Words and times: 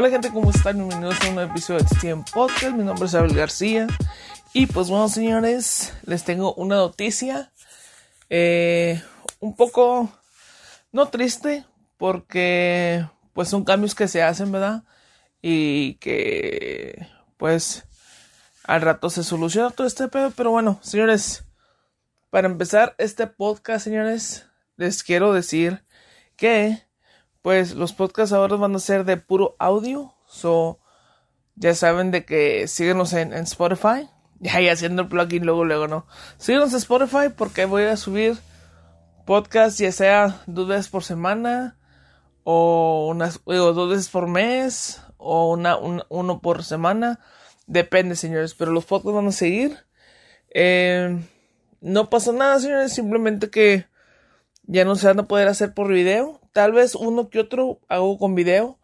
Hola 0.00 0.10
gente, 0.10 0.30
¿cómo 0.30 0.50
están? 0.50 0.76
Bienvenidos 0.76 1.20
a 1.20 1.28
un 1.28 1.34
nuevo 1.34 1.50
episodio 1.50 1.80
de 1.80 1.86
TTM 1.86 2.22
Podcast. 2.32 2.76
Mi 2.76 2.84
nombre 2.84 3.06
es 3.06 3.16
Abel 3.16 3.34
García. 3.34 3.88
Y 4.52 4.66
pues 4.66 4.90
bueno, 4.90 5.08
señores, 5.08 5.92
les 6.04 6.22
tengo 6.22 6.54
una 6.54 6.76
noticia. 6.76 7.50
Eh, 8.30 9.02
un 9.40 9.56
poco, 9.56 10.08
no 10.92 11.08
triste, 11.08 11.64
porque 11.96 13.04
pues 13.32 13.48
son 13.48 13.64
cambios 13.64 13.96
que 13.96 14.06
se 14.06 14.22
hacen, 14.22 14.52
¿verdad? 14.52 14.84
Y 15.42 15.94
que 15.94 17.08
pues 17.36 17.84
al 18.62 18.82
rato 18.82 19.10
se 19.10 19.24
soluciona 19.24 19.70
todo 19.70 19.88
este 19.88 20.06
pedo. 20.06 20.30
Pero 20.30 20.52
bueno, 20.52 20.78
señores, 20.80 21.42
para 22.30 22.46
empezar 22.46 22.94
este 22.98 23.26
podcast, 23.26 23.82
señores, 23.82 24.46
les 24.76 25.02
quiero 25.02 25.32
decir 25.32 25.82
que 26.36 26.87
pues 27.48 27.74
los 27.74 27.94
podcasts 27.94 28.34
ahora 28.34 28.56
van 28.56 28.76
a 28.76 28.78
ser 28.78 29.06
de 29.06 29.16
puro 29.16 29.56
audio. 29.58 30.12
So, 30.26 30.80
ya 31.54 31.74
saben 31.74 32.10
de 32.10 32.26
que 32.26 32.68
síguenos 32.68 33.14
en, 33.14 33.32
Spotify. 33.32 34.10
Ya, 34.38 34.60
y 34.60 34.68
haciendo 34.68 35.00
el 35.00 35.08
plugin 35.08 35.46
luego, 35.46 35.64
luego, 35.64 35.88
¿no? 35.88 36.06
Síguenos 36.36 36.72
en 36.72 36.76
Spotify 36.76 37.30
porque 37.34 37.64
voy 37.64 37.84
a 37.84 37.96
subir 37.96 38.36
podcast 39.24 39.80
ya 39.80 39.90
sea 39.92 40.42
dos 40.46 40.68
veces 40.68 40.88
por 40.88 41.04
semana 41.04 41.78
o 42.44 43.08
unas 43.08 43.40
dos 43.46 43.88
veces 43.88 44.10
por 44.10 44.28
mes 44.28 45.00
o 45.16 45.50
una, 45.52 45.78
uno 45.78 46.40
por 46.42 46.64
semana. 46.64 47.18
Depende, 47.66 48.14
señores. 48.14 48.52
Pero 48.52 48.72
los 48.72 48.84
podcasts 48.84 49.16
van 49.16 49.28
a 49.28 49.32
seguir. 49.32 49.78
Eh, 50.50 51.18
no 51.80 52.10
pasa 52.10 52.30
nada, 52.30 52.60
señores. 52.60 52.92
Simplemente 52.92 53.48
que 53.48 53.86
ya 54.64 54.84
no 54.84 54.96
se 54.96 55.06
van 55.06 55.20
a 55.20 55.26
poder 55.26 55.48
hacer 55.48 55.72
por 55.72 55.88
video. 55.88 56.42
Tal 56.52 56.72
vez 56.72 56.94
uno 56.94 57.28
que 57.28 57.40
otro 57.40 57.80
hago 57.88 58.18
con 58.18 58.34
video. 58.34 58.78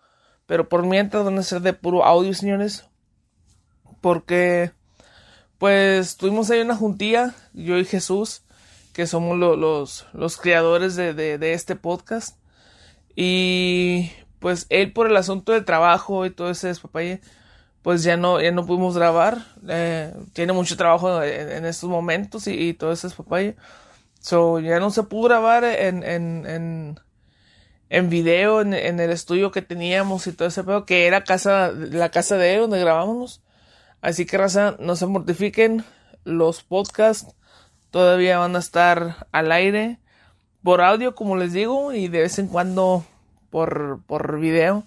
Pero 0.46 0.68
por 0.68 0.84
mientras 0.84 1.24
van 1.24 1.38
a 1.38 1.42
ser 1.42 1.62
de 1.62 1.72
puro 1.72 2.04
audio, 2.04 2.34
señores. 2.34 2.84
Porque, 4.00 4.72
pues, 5.58 6.16
tuvimos 6.16 6.50
ahí 6.50 6.60
una 6.60 6.76
juntilla, 6.76 7.34
yo 7.54 7.78
y 7.78 7.84
Jesús, 7.84 8.42
que 8.92 9.06
somos 9.06 9.38
los, 9.38 10.06
los 10.12 10.36
creadores 10.36 10.96
de, 10.96 11.14
de, 11.14 11.52
este 11.54 11.76
podcast. 11.76 12.36
Y, 13.16 14.10
pues, 14.38 14.66
él 14.68 14.92
por 14.92 15.06
el 15.06 15.16
asunto 15.16 15.52
de 15.52 15.62
trabajo 15.62 16.26
y 16.26 16.30
todo 16.30 16.50
ese 16.50 16.68
despapalle, 16.68 17.22
pues 17.80 18.02
ya 18.02 18.16
no, 18.16 18.40
ya 18.40 18.50
no 18.50 18.66
pudimos 18.66 18.96
grabar. 18.96 19.46
Eh, 19.68 20.14
tiene 20.34 20.52
mucho 20.52 20.76
trabajo 20.76 21.22
en, 21.22 21.64
estos 21.64 21.88
momentos 21.88 22.46
y, 22.46 22.52
y 22.52 22.74
todo 22.74 22.92
ese 22.92 23.06
despapalle. 23.06 23.56
So, 24.20 24.58
ya 24.60 24.80
no 24.80 24.90
se 24.90 25.02
pudo 25.02 25.28
grabar 25.28 25.64
en, 25.64 26.98
en 27.94 28.10
video, 28.10 28.60
en, 28.60 28.74
el 28.74 29.10
estudio 29.10 29.52
que 29.52 29.62
teníamos 29.62 30.26
y 30.26 30.32
todo 30.32 30.48
ese 30.48 30.64
pedo, 30.64 30.84
que 30.84 31.06
era 31.06 31.22
casa, 31.22 31.70
la 31.70 32.10
casa 32.10 32.36
de 32.36 32.54
él 32.54 32.62
donde 32.62 32.80
grabábamos. 32.80 33.40
Así 34.00 34.26
que, 34.26 34.36
raza, 34.36 34.74
no 34.80 34.96
se 34.96 35.06
mortifiquen. 35.06 35.84
Los 36.24 36.64
podcasts 36.64 37.36
todavía 37.92 38.38
van 38.38 38.56
a 38.56 38.58
estar 38.58 39.28
al 39.30 39.52
aire 39.52 40.00
por 40.64 40.80
audio, 40.80 41.14
como 41.14 41.36
les 41.36 41.52
digo, 41.52 41.92
y 41.92 42.08
de 42.08 42.22
vez 42.22 42.40
en 42.40 42.48
cuando 42.48 43.06
por, 43.50 44.02
por 44.06 44.40
video. 44.40 44.84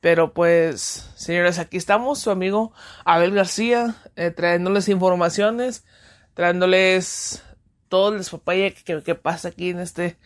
Pero 0.00 0.34
pues, 0.34 1.10
señores, 1.16 1.58
aquí 1.58 1.78
estamos, 1.78 2.18
su 2.18 2.30
amigo 2.30 2.74
Abel 3.06 3.32
García, 3.32 3.94
eh, 4.16 4.30
trayéndoles 4.30 4.90
informaciones, 4.90 5.86
trayéndoles 6.34 7.42
todo 7.88 8.14
el 8.14 8.22
papaya 8.22 8.70
que, 8.70 9.02
que, 9.02 9.14
pasa 9.14 9.48
aquí 9.48 9.70
en 9.70 9.80
este, 9.80 10.18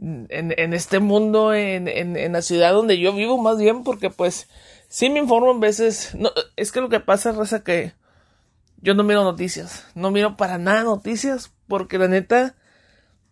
en, 0.00 0.74
este 0.74 0.98
mundo, 0.98 1.54
en, 1.54 1.88
en, 1.88 2.32
la 2.32 2.42
ciudad 2.42 2.72
donde 2.72 2.98
yo 2.98 3.12
vivo 3.12 3.40
más 3.40 3.58
bien, 3.58 3.84
porque 3.84 4.10
pues 4.10 4.48
sí 4.88 5.08
me 5.10 5.20
informo 5.20 5.50
en 5.50 5.60
veces, 5.60 6.14
no, 6.14 6.30
es 6.56 6.72
que 6.72 6.80
lo 6.80 6.88
que 6.88 7.00
pasa 7.00 7.34
es 7.40 7.62
que 7.62 7.92
yo 8.78 8.94
no 8.94 9.04
miro 9.04 9.24
noticias, 9.24 9.86
no 9.94 10.10
miro 10.10 10.36
para 10.36 10.58
nada 10.58 10.82
noticias, 10.82 11.52
porque 11.68 11.98
la 11.98 12.08
neta, 12.08 12.54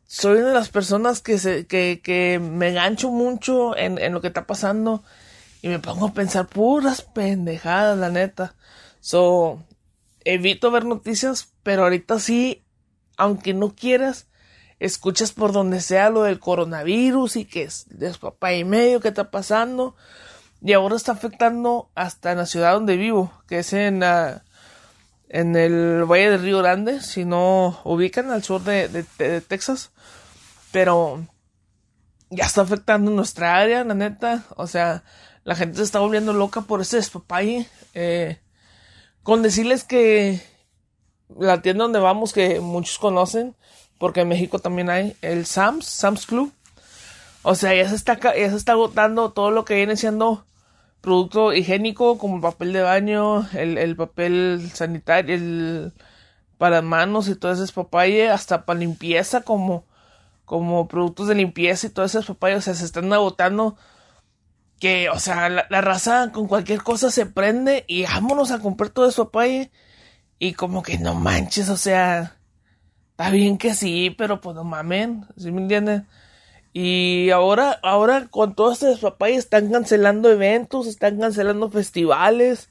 soy 0.07 0.39
una 0.39 0.49
de 0.49 0.55
las 0.55 0.69
personas 0.69 1.21
que 1.21 1.39
se, 1.39 1.67
que, 1.67 2.01
que 2.03 2.39
me 2.39 2.73
gancho 2.73 3.11
mucho 3.11 3.77
en, 3.77 3.99
en 3.99 4.13
lo 4.13 4.21
que 4.21 4.29
está 4.29 4.47
pasando 4.47 5.03
y 5.63 5.69
me 5.69 5.79
pongo 5.79 6.07
a 6.07 6.15
pensar 6.15 6.49
puras 6.49 7.03
pendejadas, 7.03 7.99
la 7.99 8.11
neta. 8.11 8.55
So, 9.01 9.63
evito 10.25 10.71
ver 10.71 10.85
noticias, 10.85 11.53
pero 11.63 11.85
ahorita 11.85 12.19
sí 12.19 12.63
aunque 13.17 13.55
no 13.55 13.75
quieras, 13.75 14.27
escuchas 14.85 15.33
por 15.33 15.53
donde 15.53 15.81
sea 15.81 16.11
lo 16.11 16.25
del 16.25 16.41
coronavirus 16.41 17.37
y 17.37 17.45
que 17.45 17.63
es 17.63 17.87
papá 18.21 18.53
y 18.53 18.65
medio 18.65 19.01
que 19.01 19.09
está 19.09 19.31
pasando. 19.31 19.95
Y 20.61 20.73
ahora 20.73 20.97
está 20.97 21.13
afectando 21.13 21.91
hasta 21.95 22.33
en 22.33 22.39
la 22.39 22.47
ciudad 22.47 22.75
donde 22.75 22.97
vivo, 22.97 23.33
que 23.49 23.61
es 23.61 23.73
en, 23.73 24.03
en 25.29 25.57
el 25.57 26.05
Valle 26.05 26.31
del 26.31 26.43
Río 26.43 26.59
Grande, 26.59 27.01
si 27.01 27.25
no 27.25 27.81
ubican 27.85 28.31
al 28.31 28.43
sur 28.43 28.63
de, 28.63 29.05
Texas. 29.49 29.91
Pero 30.73 31.27
ya 32.31 32.45
está 32.47 32.63
afectando 32.63 33.11
nuestra 33.11 33.57
área, 33.57 33.85
la 33.85 33.95
neta. 33.95 34.45
O 34.57 34.67
sea, 34.67 35.05
la 35.45 35.55
gente 35.55 35.79
se 35.79 35.85
está 35.85 36.01
volviendo 36.01 36.33
loca 36.33 36.63
por 36.63 36.81
ese 36.81 36.97
despapalle. 36.97 37.69
Eh, 37.95 38.41
con 39.23 39.43
decirles 39.43 39.85
que 39.85 40.41
la 41.39 41.63
tienda 41.63 41.85
donde 41.85 42.01
vamos 42.01 42.33
que 42.33 42.61
muchos 42.61 42.99
conocen, 42.99 43.57
porque 44.03 44.23
en 44.23 44.29
México 44.29 44.59
también 44.59 44.91
hay 44.91 45.17
el 45.23 45.47
Sam's, 45.47 45.87
Sam's 45.87 46.27
Club. 46.27 46.53
O 47.43 47.55
sea, 47.55 47.73
ya 47.73 47.89
se 47.89 47.95
está, 47.95 48.19
ya 48.19 48.51
se 48.51 48.57
está 48.57 48.73
agotando 48.73 49.31
todo 49.31 49.53
lo 49.53 49.65
que 49.65 49.77
viene 49.77 49.97
siendo 49.97 50.45
producto 51.01 51.53
higiénico, 51.53 52.19
como 52.19 52.35
el 52.35 52.43
papel 52.43 52.73
de 52.73 52.83
baño, 52.83 53.49
el, 53.53 53.95
papel 53.95 54.73
sanitario, 54.75 55.37
el 55.37 55.93
para 56.59 56.83
manos 56.83 57.29
y 57.29 57.37
todo 57.37 57.53
ese 57.53 57.73
papaye, 57.73 58.29
hasta 58.29 58.65
para 58.65 58.81
limpieza, 58.81 59.43
como, 59.43 59.85
como 60.47 60.89
productos 60.89 61.29
de 61.29 61.37
limpieza 61.37 61.87
y 61.87 61.91
todo 61.91 62.05
ese 62.05 62.23
papaye, 62.23 62.57
o 62.57 62.61
sea, 62.61 62.75
se 62.75 62.85
están 62.85 63.13
agotando. 63.13 63.77
Que, 64.81 65.11
o 65.11 65.21
sea, 65.21 65.49
la, 65.49 65.81
raza 65.81 66.33
con 66.33 66.49
cualquier 66.49 66.83
cosa 66.83 67.13
se 67.13 67.25
prende 67.27 67.85
y 67.87 68.03
vámonos 68.03 68.51
a 68.51 68.59
comprar 68.59 68.91
todo 68.91 69.09
ese 69.09 69.23
papaye 69.23 69.71
y 70.41 70.55
como 70.55 70.83
que 70.83 70.99
no 70.99 71.15
manches, 71.15 71.69
o 71.69 71.77
sea, 71.77 72.42
está 73.13 73.31
bien 73.31 73.59
que 73.59 73.75
sí, 73.75 74.15
pero 74.17 74.41
pues 74.41 74.57
no 74.57 74.65
mamen, 74.65 75.27
¿sí 75.37 75.53
me 75.53 75.63
entienden? 75.63 76.07
Y 76.73 77.31
ahora, 77.31 77.79
ahora 77.83 78.29
con 78.31 78.55
todo 78.55 78.73
este 78.73 78.87
despapalle 78.87 79.37
están 79.37 79.71
cancelando 79.71 80.31
eventos, 80.31 80.87
están 80.87 81.21
cancelando 81.21 81.71
festivales. 81.71 82.71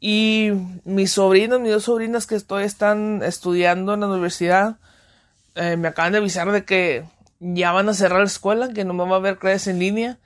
Y 0.00 0.50
mis 0.84 1.12
sobrinos, 1.12 1.60
mis 1.60 1.72
dos 1.72 1.84
sobrinas 1.84 2.26
que 2.26 2.34
estoy 2.34 2.64
están 2.64 3.22
estudiando 3.22 3.94
en 3.94 4.00
la 4.00 4.08
universidad, 4.08 4.76
eh, 5.54 5.76
me 5.78 5.88
acaban 5.88 6.12
de 6.12 6.18
avisar 6.18 6.52
de 6.52 6.64
que 6.64 7.04
ya 7.40 7.72
van 7.72 7.88
a 7.88 7.94
cerrar 7.94 8.20
la 8.20 8.26
escuela, 8.26 8.68
que 8.68 8.84
no 8.84 8.92
me 8.92 9.04
va 9.04 9.16
a 9.16 9.18
haber 9.18 9.38
clases 9.38 9.68
en 9.68 9.78
línea, 9.78 10.18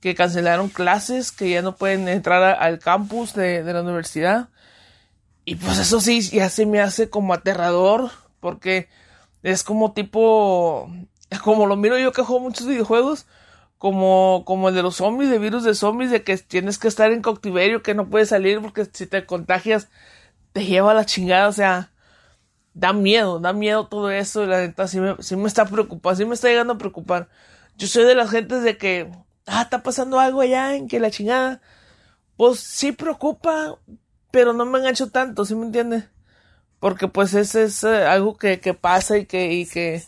que 0.00 0.14
cancelaron 0.14 0.70
clases, 0.70 1.32
que 1.32 1.50
ya 1.50 1.60
no 1.60 1.76
pueden 1.76 2.08
entrar 2.08 2.42
al 2.58 2.78
campus 2.78 3.34
de, 3.34 3.62
de 3.62 3.72
la 3.74 3.82
universidad. 3.82 4.48
Y 5.44 5.56
pues 5.56 5.78
eso 5.78 6.00
sí, 6.00 6.22
ya 6.22 6.48
se 6.48 6.64
me 6.64 6.80
hace 6.80 7.10
como 7.10 7.34
aterrador, 7.34 8.10
porque 8.40 8.88
es 9.42 9.64
como 9.64 9.92
tipo, 9.92 10.90
como 11.44 11.66
lo 11.66 11.76
miro 11.76 11.98
yo 11.98 12.12
que 12.12 12.22
juego 12.22 12.40
muchos 12.40 12.66
videojuegos, 12.66 13.26
como, 13.78 14.44
como 14.46 14.68
el 14.68 14.74
de 14.74 14.82
los 14.82 14.96
zombies, 14.96 15.30
de 15.30 15.38
virus 15.38 15.64
de 15.64 15.74
zombies, 15.74 16.10
de 16.10 16.22
que 16.22 16.36
tienes 16.38 16.78
que 16.78 16.88
estar 16.88 17.12
en 17.12 17.22
cautiverio, 17.22 17.82
que 17.82 17.94
no 17.94 18.08
puedes 18.10 18.28
salir 18.28 18.60
porque 18.60 18.86
si 18.92 19.06
te 19.06 19.24
contagias 19.24 19.88
te 20.52 20.66
lleva 20.66 20.90
a 20.92 20.94
la 20.94 21.06
chingada, 21.06 21.48
o 21.48 21.52
sea, 21.52 21.92
da 22.74 22.92
miedo, 22.92 23.40
da 23.40 23.52
miedo 23.52 23.86
todo 23.88 24.10
eso, 24.10 24.44
y 24.44 24.46
la 24.46 24.58
neta 24.58 24.88
sí 24.88 25.00
me, 25.00 25.16
sí 25.20 25.36
me 25.36 25.48
está 25.48 25.64
preocupando, 25.66 26.16
sí 26.16 26.24
me 26.24 26.34
está 26.34 26.48
llegando 26.48 26.74
a 26.74 26.78
preocupar. 26.78 27.28
Yo 27.76 27.86
soy 27.86 28.04
de 28.04 28.14
las 28.14 28.30
gentes 28.30 28.62
de 28.62 28.76
que, 28.76 29.10
ah, 29.46 29.62
está 29.62 29.82
pasando 29.82 30.20
algo 30.20 30.40
allá 30.40 30.74
en 30.74 30.88
que 30.88 31.00
la 31.00 31.10
chingada, 31.10 31.60
pues 32.36 32.60
sí 32.60 32.92
preocupa, 32.92 33.78
pero 34.30 34.52
no 34.52 34.66
me 34.66 34.78
engancho 34.78 35.10
tanto, 35.10 35.44
¿sí 35.44 35.54
me 35.54 35.66
entiendes? 35.66 36.04
Porque 36.80 37.08
pues 37.08 37.34
ese 37.34 37.64
es 37.64 37.84
eh, 37.84 38.06
algo 38.06 38.36
que, 38.36 38.58
pasa 38.74 39.18
y 39.18 39.26
que, 39.26 39.52
y 39.52 39.66
que, 39.66 40.02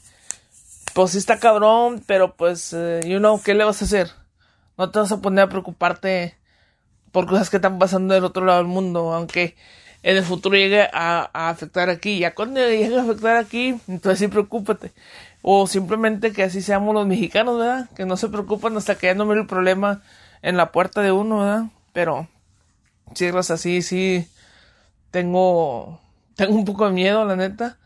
pues 0.94 1.12
sí 1.12 1.18
está 1.18 1.38
cabrón, 1.38 2.02
pero 2.06 2.34
pues, 2.34 2.72
eh, 2.72 3.00
you 3.06 3.18
know, 3.18 3.40
¿qué 3.42 3.54
le 3.54 3.64
vas 3.64 3.82
a 3.82 3.84
hacer? 3.84 4.10
No 4.78 4.90
te 4.90 4.98
vas 4.98 5.12
a 5.12 5.20
poner 5.20 5.44
a 5.44 5.48
preocuparte 5.48 6.34
por 7.12 7.26
cosas 7.26 7.50
que 7.50 7.56
están 7.56 7.78
pasando 7.78 8.14
del 8.14 8.24
otro 8.24 8.44
lado 8.44 8.58
del 8.58 8.66
mundo, 8.66 9.12
aunque 9.12 9.54
en 10.02 10.16
el 10.16 10.24
futuro 10.24 10.56
llegue 10.56 10.88
a, 10.92 11.30
afectar 11.50 11.90
aquí. 11.90 12.18
Ya 12.18 12.34
cuando 12.34 12.60
llegue 12.60 12.98
a 12.98 13.02
afectar 13.02 13.36
aquí, 13.36 13.78
entonces 13.88 14.18
sí 14.18 14.28
preocúpate. 14.28 14.92
O 15.42 15.66
simplemente 15.66 16.32
que 16.32 16.44
así 16.44 16.62
seamos 16.62 16.94
los 16.94 17.06
mexicanos, 17.06 17.58
¿verdad? 17.58 17.90
Que 17.94 18.06
no 18.06 18.16
se 18.16 18.28
preocupan 18.28 18.76
hasta 18.76 18.96
que 18.96 19.08
ya 19.08 19.14
no 19.14 19.26
mire 19.26 19.40
el 19.40 19.46
problema 19.46 20.02
en 20.42 20.56
la 20.56 20.72
puerta 20.72 21.02
de 21.02 21.12
uno, 21.12 21.40
¿verdad? 21.40 21.64
Pero 21.92 22.28
cierras 23.14 23.50
así, 23.50 23.82
sí, 23.82 24.28
tengo, 25.10 26.00
tengo 26.34 26.54
un 26.54 26.64
poco 26.64 26.86
de 26.86 26.92
miedo, 26.92 27.24
la 27.24 27.36
neta. 27.36 27.78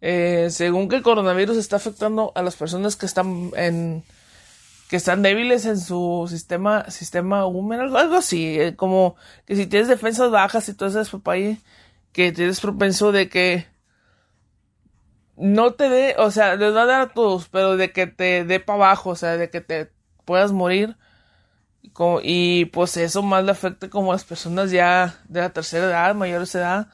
Eh, 0.00 0.48
según 0.50 0.88
que 0.88 0.96
el 0.96 1.02
coronavirus 1.02 1.56
está 1.56 1.76
afectando 1.76 2.32
a 2.34 2.42
las 2.42 2.56
personas 2.56 2.96
que 2.96 3.06
están 3.06 3.50
en, 3.56 4.04
que 4.88 4.96
están 4.96 5.22
débiles 5.22 5.66
en 5.66 5.78
su 5.78 6.26
sistema, 6.30 6.88
sistema 6.90 7.46
húmero, 7.46 7.96
algo, 7.96 8.16
así, 8.16 8.60
eh, 8.60 8.76
como 8.76 9.16
que 9.46 9.56
si 9.56 9.66
tienes 9.66 9.88
defensas 9.88 10.30
bajas 10.30 10.68
y 10.68 10.74
todo 10.74 10.88
eso, 11.00 11.20
papá, 11.20 11.38
que 12.12 12.32
tienes 12.32 12.60
propenso 12.60 13.12
de 13.12 13.28
que 13.28 13.66
no 15.36 15.74
te 15.74 15.88
dé, 15.88 16.14
o 16.18 16.30
sea, 16.30 16.56
les 16.56 16.74
va 16.74 16.82
a 16.82 16.86
dar 16.86 17.00
a 17.02 17.08
todos, 17.14 17.48
pero 17.48 17.76
de 17.76 17.92
que 17.92 18.06
te 18.06 18.44
dé 18.44 18.60
para 18.60 18.76
abajo, 18.86 19.10
o 19.10 19.16
sea, 19.16 19.36
de 19.36 19.50
que 19.50 19.60
te 19.60 19.90
puedas 20.24 20.52
morir. 20.52 20.96
y 22.22 22.66
pues 22.66 22.96
eso 22.96 23.22
más 23.22 23.44
le 23.44 23.52
afecta 23.52 23.88
como 23.90 24.12
a 24.12 24.14
las 24.14 24.24
personas 24.24 24.70
ya 24.70 25.18
de 25.28 25.40
la 25.40 25.50
tercera 25.50 25.86
edad, 25.86 26.14
mayores 26.14 26.54
edad, 26.54 26.88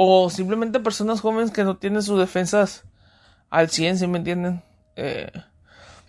o 0.00 0.30
simplemente 0.30 0.78
personas 0.78 1.20
jóvenes 1.20 1.50
que 1.50 1.64
no 1.64 1.76
tienen 1.76 2.04
sus 2.04 2.20
defensas 2.20 2.84
al 3.50 3.68
100, 3.68 3.98
si 3.98 4.06
me 4.06 4.18
entienden. 4.18 4.62
Eh, 4.94 5.32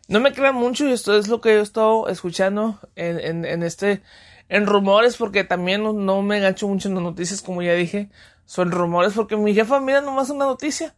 no 0.08 0.20
me 0.20 0.32
crean 0.32 0.54
mucho 0.54 0.88
y 0.88 0.92
esto 0.92 1.18
es 1.18 1.28
lo 1.28 1.42
que 1.42 1.54
yo 1.54 1.60
he 1.60 1.64
estado 1.64 2.08
escuchando 2.08 2.80
en, 2.96 3.46
en, 3.46 3.64
este, 3.64 4.04
en 4.48 4.68
rumores, 4.68 5.18
porque 5.18 5.44
también 5.44 5.82
no, 5.82 6.22
me 6.22 6.38
engancho 6.38 6.68
mucho 6.68 6.88
en 6.88 6.94
las 6.94 7.04
noticias, 7.04 7.42
como 7.42 7.64
ya 7.64 7.74
dije, 7.74 8.12
son 8.46 8.70
rumores, 8.70 9.14
porque 9.14 9.36
mi 9.38 9.56
jefa 9.56 9.80
mira 9.80 10.02
nomás 10.02 10.30
una 10.30 10.46
noticia 10.46 10.94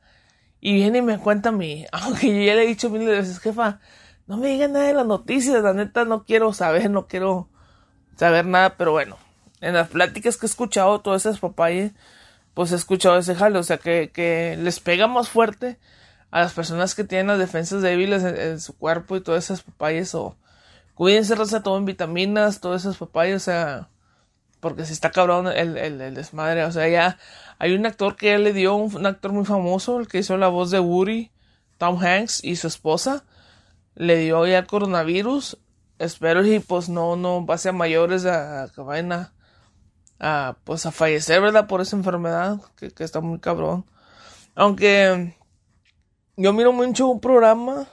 y 0.60 0.74
viene 0.74 0.98
y 0.98 1.02
me 1.02 1.18
cuenta 1.18 1.48
a 1.48 1.52
mí, 1.54 1.86
aunque 1.94 2.28
yo 2.28 2.44
ya 2.44 2.56
le 2.56 2.64
he 2.64 2.68
dicho 2.68 2.90
mil 2.90 3.08
veces, 3.08 3.40
jefa, 3.40 3.80
no 4.28 4.36
me 4.36 4.50
digan 4.50 4.74
nada 4.74 4.88
de 4.88 4.94
las 4.96 5.08
noticias, 5.08 5.64
la 5.64 5.72
neta 5.72 6.04
no 6.04 6.26
quiero 6.26 6.52
saber, 6.52 6.90
no 6.90 7.08
quiero 7.08 7.48
saber 8.18 8.46
nada, 8.46 8.76
pero 8.76 8.92
bueno, 8.92 9.16
en 9.62 9.76
las 9.76 9.88
pláticas 9.88 10.36
que 10.36 10.46
he 10.46 10.50
escuchado, 10.50 11.00
todas 11.00 11.26
esas 11.26 11.40
papayas, 11.40 11.94
pues 12.54 12.72
he 12.72 12.76
escuchado 12.76 13.18
ese 13.18 13.36
jale, 13.36 13.60
o 13.60 13.64
sea 13.64 13.78
que, 13.78 14.12
que 14.14 14.58
les 14.60 14.80
pega 14.80 15.08
más 15.08 15.30
fuerte 15.30 15.80
a 16.32 16.42
las 16.42 16.54
personas 16.54 16.96
que 16.96 17.04
tienen 17.04 17.28
las 17.28 17.40
defensas 17.40 17.82
débiles 17.82 18.24
en, 18.24 18.60
su 18.60 18.78
cuerpo 18.78 19.16
y 19.16 19.22
todas 19.22 19.46
esas 19.46 19.62
papayas 19.62 20.16
o 20.16 20.38
cuídense 20.96 21.36
raza 21.36 21.62
en 21.66 21.86
vitaminas, 21.86 22.62
todas 22.62 22.82
esas 22.82 22.98
papayas, 22.98 23.44
o 23.44 23.46
sea, 23.46 23.90
porque 24.60 24.86
si 24.86 24.94
está 24.94 25.12
cabrón 25.12 25.48
el, 25.48 25.78
el, 25.78 26.14
desmadre, 26.14 26.64
o 26.64 26.72
sea, 26.72 26.88
ya 26.88 27.18
hay 27.60 27.74
un 27.74 27.86
actor 27.86 28.16
que 28.16 28.38
le 28.38 28.54
dio, 28.54 28.76
un, 28.76 29.06
actor 29.06 29.34
muy 29.34 29.46
famoso, 29.46 30.00
el 30.00 30.08
que 30.08 30.20
hizo 30.20 30.38
la 30.38 30.48
voz 30.48 30.72
de 30.72 30.80
Woody, 30.80 31.32
Tom 31.78 31.98
Hanks 32.02 32.44
y 32.44 32.56
su 32.56 32.68
esposa, 32.68 33.26
le 33.96 34.18
dio 34.18 34.46
ya 34.46 34.60
el 34.60 34.68
coronavirus, 34.68 35.58
espero 36.00 36.46
y 36.46 36.60
pues 36.60 36.90
no, 36.90 37.16
no 37.16 37.46
pase 37.46 37.70
a 37.70 37.74
mayores 37.74 38.26
a, 38.26 38.70
que 38.74 38.82
vayan 38.82 39.12
a, 39.12 39.34
pues 40.64 40.86
a 40.86 40.92
fallecer, 40.92 41.42
¿verdad? 41.42 41.68
Por 41.68 41.82
esa 41.82 41.96
enfermedad, 41.96 42.60
que, 42.78 42.92
está 43.04 43.22
muy 43.22 43.40
cabrón. 43.40 43.86
Aunque 44.56 45.36
yo 46.38 46.54
miro 46.54 46.74
mucho 46.74 47.08
un 47.08 47.20
programa 47.20 47.88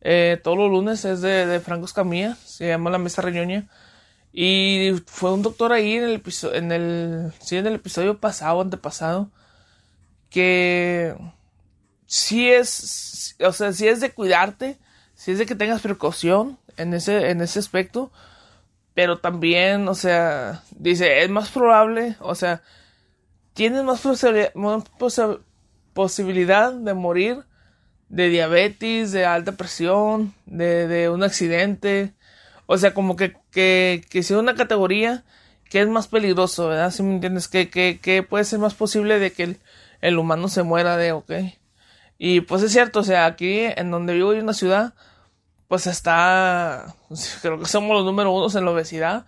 eh, 0.00 0.40
todos 0.42 0.58
los 0.58 0.70
lunes, 0.70 1.04
es 1.04 1.20
de, 1.20 1.46
de 1.46 1.60
Franco 1.60 1.86
Escamilla, 1.86 2.36
se 2.44 2.68
llama 2.68 2.90
La 2.90 2.98
Mesa 2.98 3.22
Reñoña. 3.22 3.68
Y 4.32 4.92
fue 5.06 5.32
un 5.32 5.42
doctor 5.42 5.72
ahí 5.72 5.94
en 5.94 6.04
el 6.04 6.14
episodio, 6.16 6.54
en 6.56 6.70
el, 6.70 7.32
en 7.50 7.66
el 7.66 7.74
episodio 7.74 8.20
pasado, 8.20 8.60
antepasado, 8.60 9.30
que 10.28 11.16
sí 12.06 12.48
es, 12.50 13.36
o 13.40 13.52
sea, 13.52 13.72
sí 13.72 13.88
es 13.88 14.00
de 14.00 14.12
cuidarte, 14.12 14.78
sí 15.14 15.32
es 15.32 15.38
de 15.38 15.46
que 15.46 15.54
tengas 15.54 15.80
precaución 15.80 16.58
en 16.76 16.92
ese, 16.92 17.30
en 17.30 17.40
ese 17.40 17.58
aspecto, 17.58 18.12
pero 18.96 19.18
también, 19.18 19.86
o 19.88 19.94
sea, 19.94 20.62
dice, 20.70 21.22
es 21.22 21.28
más 21.28 21.50
probable, 21.50 22.16
o 22.18 22.34
sea, 22.34 22.62
tienes 23.52 23.84
más 23.84 24.00
posibilidad, 25.92 26.72
de 26.72 26.94
morir 26.94 27.44
de 28.08 28.30
diabetes, 28.30 29.12
de 29.12 29.26
alta 29.26 29.52
presión, 29.52 30.32
de, 30.46 30.88
de 30.88 31.10
un 31.10 31.22
accidente. 31.22 32.14
O 32.64 32.78
sea, 32.78 32.94
como 32.94 33.16
que, 33.16 33.36
que, 33.50 34.02
que 34.08 34.22
sea 34.22 34.38
una 34.38 34.54
categoría 34.54 35.24
que 35.68 35.82
es 35.82 35.88
más 35.88 36.08
peligroso, 36.08 36.68
¿verdad? 36.68 36.90
Si 36.90 37.02
me 37.02 37.12
entiendes, 37.12 37.48
que, 37.48 37.68
que, 37.68 38.00
que 38.00 38.22
puede 38.22 38.44
ser 38.44 38.60
más 38.60 38.72
posible 38.72 39.18
de 39.18 39.30
que 39.30 39.42
el, 39.42 39.58
el, 40.00 40.16
humano 40.16 40.48
se 40.48 40.62
muera 40.62 40.96
de, 40.96 41.12
ok. 41.12 41.32
Y 42.16 42.40
pues 42.40 42.62
es 42.62 42.72
cierto, 42.72 43.00
o 43.00 43.04
sea, 43.04 43.26
aquí 43.26 43.58
en 43.60 43.90
donde 43.90 44.14
vivo 44.14 44.32
en 44.32 44.44
una 44.44 44.54
ciudad, 44.54 44.94
pues 45.68 45.86
está, 45.86 46.94
creo 47.42 47.58
que 47.58 47.66
somos 47.66 47.96
los 47.96 48.04
número 48.04 48.32
unos 48.32 48.54
en 48.54 48.64
la 48.64 48.70
obesidad. 48.70 49.26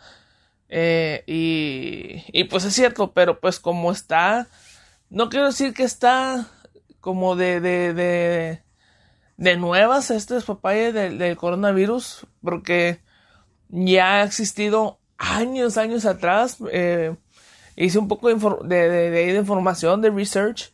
Eh, 0.69 1.25
y, 1.27 2.25
y 2.33 2.45
pues 2.45 2.65
es 2.65 2.75
cierto, 2.75 3.13
pero 3.13 3.41
pues 3.41 3.59
como 3.59 3.91
está, 3.91 4.49
no 5.11 5.29
quiero 5.31 5.47
decir 5.47 5.73
que 5.73 5.85
está 5.85 6.47
como 7.01 7.37
de, 7.37 7.61
de, 7.61 7.95
de, 7.95 8.63
de 9.37 9.57
nuevas 9.57 10.11
este 10.11 10.41
papaya 10.41 10.93
del, 10.93 11.37
coronavirus, 11.37 12.27
porque 12.43 13.01
ya 13.69 14.17
ha 14.17 14.25
existido 14.25 14.99
años, 15.17 15.79
años 15.79 16.05
atrás. 16.05 16.59
Eh, 16.71 17.17
hice 17.77 17.99
un 17.99 18.09
poco 18.09 18.29
de, 18.29 18.35
de, 18.69 19.11
de, 19.11 19.35
información, 19.35 20.03
de 20.03 20.11
research, 20.11 20.73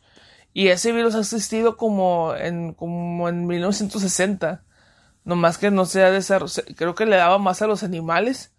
y 0.53 0.67
ese 0.69 0.91
virus 0.91 1.15
ha 1.15 1.19
existido 1.19 1.77
como 1.77 2.35
en, 2.35 2.73
como 2.73 3.29
en 3.29 3.47
1960. 3.47 4.63
Nomás 5.25 5.57
que 5.57 5.71
no 5.71 5.85
se 5.85 6.03
ha 6.03 6.11
desarrollado, 6.11 6.67
creo 6.75 6.95
que 6.95 7.05
le 7.05 7.17
daba 7.17 7.37
más 7.39 7.61
a 7.61 7.67
los 7.67 7.83
animales. 7.83 8.53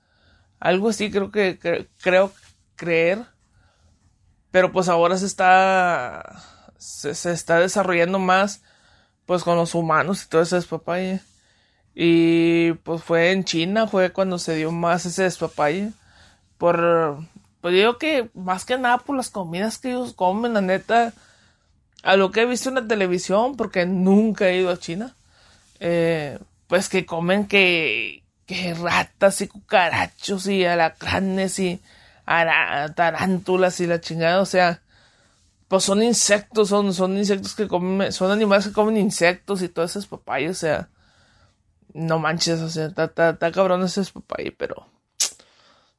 Algo 0.60 0.88
así 0.90 1.10
creo 1.10 1.30
que, 1.30 1.58
creo 2.02 2.32
creer. 2.76 3.24
Pero 4.50 4.72
pues 4.72 4.88
ahora 4.88 5.16
se 5.16 5.26
está 5.26 6.42
se, 6.78 7.10
está 7.10 7.60
desarrollando 7.60 8.18
más 8.18 8.62
pues 9.26 9.42
con 9.42 9.56
los 9.56 9.74
humanos 9.74 10.24
y 10.24 10.28
todo 10.28 10.42
ese 10.42 10.56
despapalle. 10.56 11.20
Y 11.94 12.72
pues 12.84 13.02
fue 13.02 13.32
en 13.32 13.44
China, 13.44 13.86
fue 13.86 14.12
cuando 14.12 14.38
se 14.38 14.54
dio 14.54 14.70
más 14.70 15.06
ese 15.06 15.24
despapalle. 15.24 15.92
Por, 16.58 17.18
pues 17.60 17.74
digo 17.74 17.98
que 17.98 18.30
más 18.34 18.64
que 18.64 18.78
nada 18.78 18.98
por 18.98 19.16
las 19.16 19.30
comidas 19.30 19.78
que 19.78 19.90
ellos 19.90 20.12
comen, 20.12 20.54
la 20.54 20.60
neta, 20.60 21.12
a 22.02 22.16
lo 22.16 22.30
que 22.30 22.42
he 22.42 22.46
visto 22.46 22.68
en 22.68 22.76
la 22.76 22.86
televisión, 22.86 23.56
porque 23.56 23.86
nunca 23.86 24.48
he 24.48 24.58
ido 24.58 24.70
a 24.70 24.78
China, 24.78 25.16
eh, 25.80 26.38
pues 26.66 26.88
que 26.88 27.06
comen 27.06 27.46
que, 27.46 28.24
que 28.46 28.74
ratas 28.74 29.40
y 29.40 29.48
cucarachos 29.48 30.46
y 30.46 30.64
alacranes 30.64 31.58
y 31.58 31.80
tarántulas 32.26 33.80
y 33.80 33.86
la 33.86 34.00
chingada, 34.00 34.40
o 34.40 34.46
sea, 34.46 34.82
pues 35.68 35.84
son 35.84 36.02
insectos, 36.02 36.68
son, 36.68 36.92
son 36.94 37.16
insectos 37.16 37.54
que 37.54 37.68
comen, 37.68 38.12
son 38.12 38.30
animales 38.30 38.66
que 38.66 38.73
comen 38.73 38.96
insectos 38.96 39.62
y 39.62 39.68
todas 39.68 39.92
esas 39.92 40.06
papayas, 40.06 40.50
o 40.52 40.61
sea, 40.61 40.88
no 41.92 42.18
manches, 42.18 42.61
o 42.61 42.68
sea, 42.68 42.87
está, 42.87 43.37
cabrón 43.52 43.82
ese 43.82 44.04
papayas, 44.12 44.54
pero, 44.56 44.88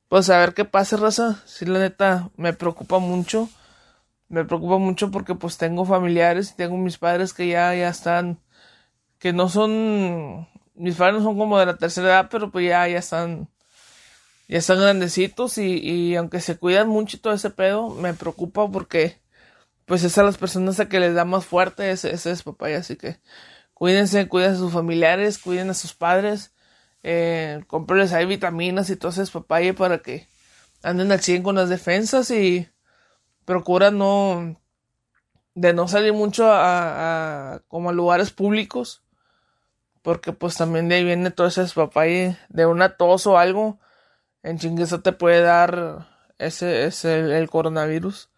pues 0.09 0.29
a 0.29 0.39
ver 0.39 0.53
qué 0.53 0.65
pasa, 0.65 0.97
raza, 0.97 1.41
si 1.45 1.65
la 1.65 1.79
neta 1.79 2.29
me 2.37 2.53
preocupa 2.53 2.99
mucho, 2.99 3.49
me 4.29 4.45
preocupa 4.45 4.77
mucho 4.77 5.11
porque 5.11 5.35
pues 5.35 5.57
tengo 5.57 5.85
familiares 5.85 6.51
y 6.51 6.55
tengo 6.55 6.77
mis 6.77 6.97
padres 6.97 7.33
que 7.33 7.47
ya, 7.47 7.73
ya 7.75 7.89
están, 7.89 8.39
que 9.19 9.33
no 9.33 9.49
son, 9.49 10.47
mis 10.77 10.95
padres 10.95 11.23
son 11.23 11.37
como 11.37 11.59
de 11.59 11.65
la 11.65 11.77
tercera 11.77 12.07
edad, 12.07 12.29
pero 12.31 12.51
pues 12.51 12.65
ya, 12.67 12.87
ya 12.87 12.99
están, 12.99 13.49
ya 14.47 14.57
están 14.59 14.79
grandecitos 14.79 15.57
y, 15.57 15.79
y 15.79 16.15
aunque 16.15 16.41
se 16.41 16.57
cuidan 16.57 16.87
mucho 16.87 17.19
todo 17.19 17.33
ese 17.33 17.49
pedo, 17.49 17.89
me 17.89 18.13
preocupa 18.13 18.69
porque 18.69 19.19
pues 19.85 20.03
es 20.03 20.17
a 20.17 20.23
las 20.23 20.37
personas 20.37 20.79
a 20.79 20.89
que 20.89 20.99
les 20.99 21.15
da 21.15 21.25
más 21.25 21.45
fuerte 21.45 21.91
ese, 21.91 22.13
ese 22.13 22.35
papaya. 22.43 22.79
Así 22.79 22.97
que 22.97 23.19
cuídense, 23.73 24.27
cuiden 24.27 24.51
a 24.51 24.55
sus 24.57 24.73
familiares, 24.73 25.39
cuiden 25.39 25.69
a 25.69 25.73
sus 25.73 25.93
padres, 25.93 26.53
eh, 27.03 27.63
cómprenles 27.67 28.13
ahí 28.13 28.25
vitaminas 28.25 28.89
y 28.89 28.97
todo 28.97 29.11
ese 29.11 29.25
papaya 29.31 29.73
para 29.73 29.99
que 29.99 30.27
anden 30.83 31.11
al 31.11 31.21
100 31.21 31.43
con 31.43 31.55
las 31.55 31.69
defensas 31.69 32.31
y 32.31 32.67
procura 33.45 33.91
no 33.91 34.59
de 35.55 35.73
no 35.73 35.87
salir 35.87 36.13
mucho 36.13 36.51
a, 36.51 37.53
a, 37.55 37.59
como 37.67 37.89
a 37.89 37.93
lugares 37.93 38.31
públicos 38.31 39.06
porque 40.01 40.33
pues 40.33 40.57
también 40.57 40.89
de 40.89 40.95
ahí 40.95 41.03
viene 41.03 41.31
todo 41.31 41.47
ese 41.47 41.65
papaya 41.73 42.39
de 42.49 42.65
una 42.65 42.97
tos 42.97 43.27
o 43.27 43.37
algo 43.37 43.79
en 44.43 44.59
chinguesa 44.59 45.01
te 45.01 45.11
puede 45.11 45.41
dar 45.41 46.07
ese, 46.37 46.85
ese 46.85 47.37
el 47.37 47.49
coronavirus 47.49 48.29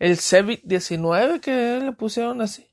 el 0.00 0.16
COVID-19 0.16 1.40
que 1.40 1.78
le 1.78 1.92
pusieron 1.92 2.40
así. 2.40 2.68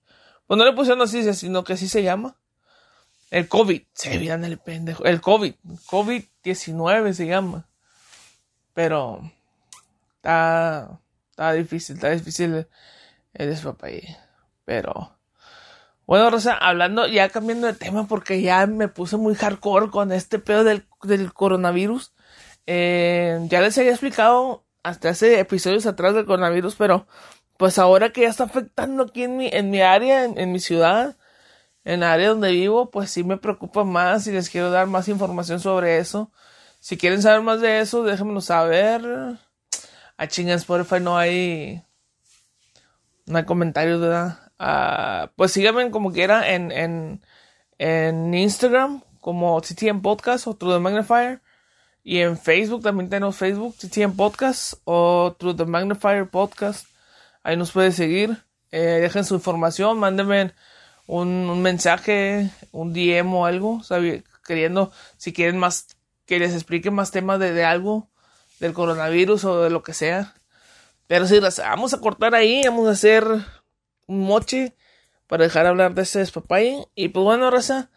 Pues 0.48 0.58
no 0.58 0.66
le 0.66 0.72
pusieron 0.72 1.02
así, 1.02 1.34
sino 1.34 1.64
que 1.64 1.74
así 1.74 1.88
se 1.88 2.02
llama. 2.02 2.38
El 3.30 3.50
COVID, 3.50 3.82
se 3.94 4.18
miran 4.18 4.46
el 4.46 4.58
pendejo. 4.58 5.04
El 5.04 5.20
COVID, 5.20 5.54
COVID-19 5.88 7.14
se 7.14 7.28
llama. 7.28 7.68
Pero 8.74 9.30
está, 10.16 11.02
está 11.32 11.52
difícil, 11.52 11.98
está 11.98 12.10
difícil 12.12 12.66
el 13.34 13.50
despapalle. 13.50 14.18
Pero 14.64 15.17
bueno, 16.08 16.30
Rosa, 16.30 16.54
hablando, 16.54 17.06
ya 17.06 17.28
cambiando 17.28 17.68
de 17.68 17.74
tema 17.74 18.08
porque 18.08 18.42
ya 18.42 18.66
me 18.66 18.88
puse 18.88 19.18
muy 19.18 19.36
hardcore 19.36 19.90
con 19.90 20.14
este 20.14 20.40
pedo 20.40 20.64
del, 20.64 20.88
del 21.04 21.34
coronavirus. 21.34 22.14
Eh, 22.66 23.40
ya 23.50 23.60
les 23.62 23.78
había 23.78 23.92
explicado 23.92 24.66
hasta 24.84 25.10
hace 25.10 25.40
episodios 25.40 25.86
atrás 25.86 26.16
del 26.16 26.26
coronavirus, 26.26 26.76
pero 26.76 27.08
pues 27.58 27.78
ahora 27.78 28.12
que 28.14 28.22
ya 28.22 28.30
está 28.30 28.46
afectando 28.46 29.04
aquí 29.04 29.24
en 29.24 29.36
mi, 29.36 29.50
en 29.52 29.70
mi 29.70 29.82
área, 29.82 30.24
en, 30.24 30.52
mi 30.54 30.60
ciudad, 30.62 31.18
en 31.84 32.00
la 32.02 32.14
área 32.14 32.30
donde 32.30 32.52
vivo, 32.52 32.90
pues 32.90 33.12
sí 33.12 33.26
me 33.26 33.38
preocupa 33.38 33.84
más 33.84 34.28
y 34.28 34.32
les 34.32 34.50
quiero 34.50 34.72
dar 34.72 34.88
más 34.88 35.10
información 35.10 35.60
sobre 35.60 35.98
eso. 35.98 36.32
Si 36.80 36.98
quieren 36.98 37.22
saber 37.22 37.42
más 37.42 37.60
de 37.60 37.82
eso, 37.82 38.04
déjenmelo 38.04 38.40
saber. 38.40 39.02
A 40.18 40.28
chinga 40.28 40.54
Spotify 40.54 41.02
no 41.02 41.18
hay. 41.18 41.84
No 43.26 43.40
hay 43.40 43.46
comentarios, 43.46 44.00
¿verdad? 44.00 44.47
Ah, 44.60 45.32
pues 45.36 45.52
síganme 45.52 45.92
como 45.92 46.12
quiera 46.12 46.54
en, 46.54 46.72
en, 46.72 47.22
en 47.78 48.34
Instagram 48.34 49.04
como 49.22 49.60
CTM 49.62 50.02
Podcast 50.02 50.48
o 50.48 50.56
True 50.56 50.76
the 50.76 50.80
Magnifier. 50.80 51.42
Y 52.04 52.20
en 52.20 52.38
Facebook 52.38 52.84
también 52.84 53.10
tenemos 53.10 53.36
Facebook, 53.36 53.76
CTM 53.78 54.16
Podcast 54.16 54.76
o 54.86 55.36
True 55.38 55.54
the 55.56 55.66
Magnifier 55.66 56.30
Podcast. 56.30 56.88
Ahí 57.44 57.58
nos 57.58 57.72
pueden 57.72 57.92
seguir. 57.92 58.44
Eh, 58.72 59.00
dejen 59.02 59.26
su 59.26 59.36
información, 59.36 60.00
mándenme 60.00 60.54
un, 61.08 61.62
mensaje, 61.62 62.50
un 62.72 62.94
DM 62.94 63.34
o 63.34 63.46
algo, 63.46 63.82
queriendo, 64.46 64.92
si 65.18 65.34
quieren 65.34 65.58
más, 65.58 65.88
que 66.26 66.40
les 66.40 66.54
explique 66.54 66.92
más 66.92 67.12
temas 67.12 67.40
de, 67.40 67.54
de 67.54 67.64
algo, 67.64 68.10
del 68.60 68.74
coronavirus 68.74 69.46
o 69.46 69.64
de 69.64 69.70
lo 69.70 69.84
que 69.84 69.94
sea. 69.94 70.34
Pero 71.08 71.26
sí, 71.26 71.40
vamos 71.40 71.94
a 71.94 72.02
cortar 72.02 72.36
ahí, 72.36 72.64
vamos 72.66 72.88
a 72.88 72.92
hacer 72.92 73.26
un 73.26 73.46
moche 74.08 74.76
para 75.28 75.44
dejar 75.44 75.66
hablar 75.66 75.94
de 75.94 76.04
ese 76.04 76.20
despapalle. 76.20 76.88
Y 76.96 77.10
pues 77.10 77.24
bueno, 77.24 77.52
raza, 77.52 77.90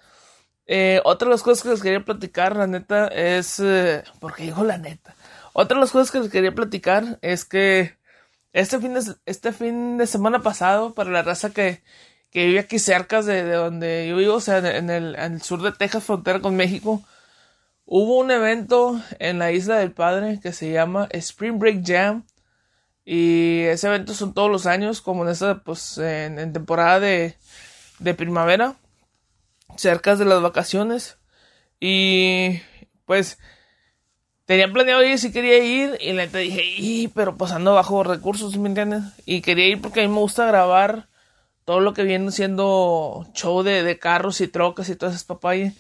eh, 0.67 1.01
otra 1.05 1.27
de 1.27 1.33
las 1.33 1.43
cosas 1.43 1.63
que 1.63 1.71
les 1.71 1.83
quería 1.83 2.05
platicar, 2.05 2.57
la 2.57 2.67
neta, 2.67 3.09
es. 3.09 3.61
Eh, 3.61 4.05
porque 4.21 4.45
digo 4.45 4.65
la 4.65 4.79
neta. 4.79 5.15
Otra 5.53 5.77
de 5.77 5.81
las 5.81 5.91
cosas 5.91 6.11
que 6.11 6.21
les 6.21 6.31
quería 6.31 6.55
platicar 6.55 7.19
es 7.23 7.45
que 7.45 7.99
este 8.53 8.79
fin 8.79 8.95
de, 8.95 9.01
este 9.27 9.53
fin 9.53 9.99
de 9.99 10.07
semana 10.07 10.43
pasado, 10.43 10.95
para 10.95 11.11
la 11.11 11.23
raza 11.23 11.51
que, 11.51 11.83
que 12.31 12.47
vive 12.47 12.61
aquí 12.61 12.79
cerca 12.79 13.23
de, 13.23 13.51
donde 13.53 14.09
yo 14.09 14.17
vivo, 14.17 14.35
o 14.35 14.41
sea, 14.41 14.59
en 14.59 14.91
el 14.91 15.43
sur 15.43 15.63
de 15.63 15.73
Texas, 15.73 16.05
frontera 16.05 16.41
con 16.41 16.57
México, 16.57 17.03
hubo 17.85 18.19
un 18.21 18.31
evento 18.31 19.01
en 19.19 19.39
la 19.41 19.53
Isla 19.53 19.77
del 19.79 19.93
Padre 19.93 20.39
que 20.41 20.53
se 20.53 20.71
llama 20.71 21.09
Spring 21.11 21.59
Break 21.59 21.83
Jam. 21.85 22.25
Y 23.13 23.63
ese 23.63 23.89
evento 23.89 24.15
son 24.15 24.35
todos 24.35 24.49
los 24.49 24.67
años, 24.67 25.01
como 25.01 25.25
en 25.25 25.31
esta, 25.31 25.65
pues, 25.65 25.99
en, 25.99 26.53
temporada 26.53 27.01
de, 27.01 27.35
de 27.99 28.15
primavera, 28.15 28.77
cerca 29.77 30.15
de 30.15 30.25
las 30.25 30.41
vacaciones. 30.41 31.19
Y 31.81 32.61
pues 33.07 33.41
tenía 34.45 34.73
planeado 34.73 35.03
ir 35.03 35.19
si 35.19 35.33
quería 35.33 35.59
ir 35.59 35.99
y 36.01 36.13
la 36.13 36.27
neta 36.27 36.39
dije, 36.39 36.63
y, 36.65 37.09
pero 37.09 37.37
pues 37.37 37.51
ando 37.51 37.75
bajo 37.75 38.05
recursos, 38.05 38.57
¿me 38.59 38.69
entiendes? 38.69 39.03
Y 39.27 39.41
quería 39.41 39.67
ir 39.67 39.81
porque 39.81 40.03
a 40.03 40.07
mí 40.07 40.15
me 40.15 40.21
gusta 40.21 40.47
grabar 40.47 41.09
todo 41.65 41.81
lo 41.81 41.95
que 41.95 42.05
viene 42.05 42.31
siendo 42.31 43.27
show 43.35 43.65
de, 43.65 43.83
de 43.83 43.99
carros 43.99 44.41
y 44.41 44.47
trocas 44.47 44.89
y 44.89 44.95
todas 44.95 45.17
esas 45.17 45.27
papayas. 45.27 45.75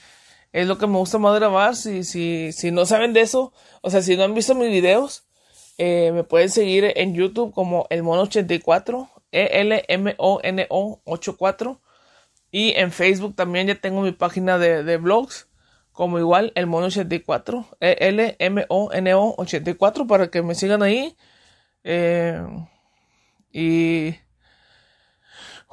Es 0.50 0.66
lo 0.66 0.78
que 0.78 0.88
me 0.88 0.98
gusta 0.98 1.18
más 1.18 1.36
grabar. 1.36 1.76
Si, 1.76 2.02
si, 2.02 2.50
si 2.50 2.72
no 2.72 2.86
saben 2.86 3.12
de 3.12 3.20
eso, 3.20 3.52
o 3.82 3.90
sea, 3.90 4.02
si 4.02 4.16
no 4.16 4.24
han 4.24 4.34
visto 4.34 4.56
mis 4.56 4.70
videos, 4.70 5.29
eh, 5.82 6.12
me 6.12 6.24
pueden 6.24 6.50
seguir 6.50 6.92
en 6.94 7.14
YouTube 7.14 7.54
como 7.54 7.86
el 7.88 8.02
mono84, 8.02 9.08
E-L-M-O-N-O 9.32 11.00
84. 11.06 11.80
Y 12.50 12.72
en 12.72 12.92
Facebook 12.92 13.34
también 13.34 13.66
ya 13.66 13.76
tengo 13.76 14.02
mi 14.02 14.12
página 14.12 14.58
de, 14.58 14.84
de 14.84 14.98
blogs, 14.98 15.48
como 15.90 16.18
igual 16.18 16.52
el 16.54 16.66
mono84, 16.66 17.78
E-L-M-O-N-O 17.80 19.34
84, 19.38 20.06
para 20.06 20.30
que 20.30 20.42
me 20.42 20.54
sigan 20.54 20.82
ahí. 20.82 21.16
Eh, 21.82 22.46
y. 23.50 24.16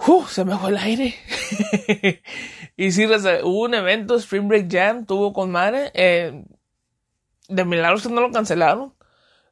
Uh, 0.07 0.25
se 0.27 0.45
me 0.45 0.57
fue 0.57 0.69
el 0.69 0.77
aire. 0.77 1.15
y 2.77 2.91
sí, 2.93 3.05
hubo 3.43 3.63
un 3.63 3.73
evento, 3.73 4.15
Spring 4.15 4.47
Break 4.47 4.71
Jam, 4.71 5.05
tuvo 5.05 5.33
con 5.33 5.51
madre. 5.51 5.91
Eh, 5.95 6.45
de 7.49 7.65
milagros 7.65 8.03
que 8.03 8.13
no 8.13 8.21
lo 8.21 8.31
cancelaron. 8.31 8.93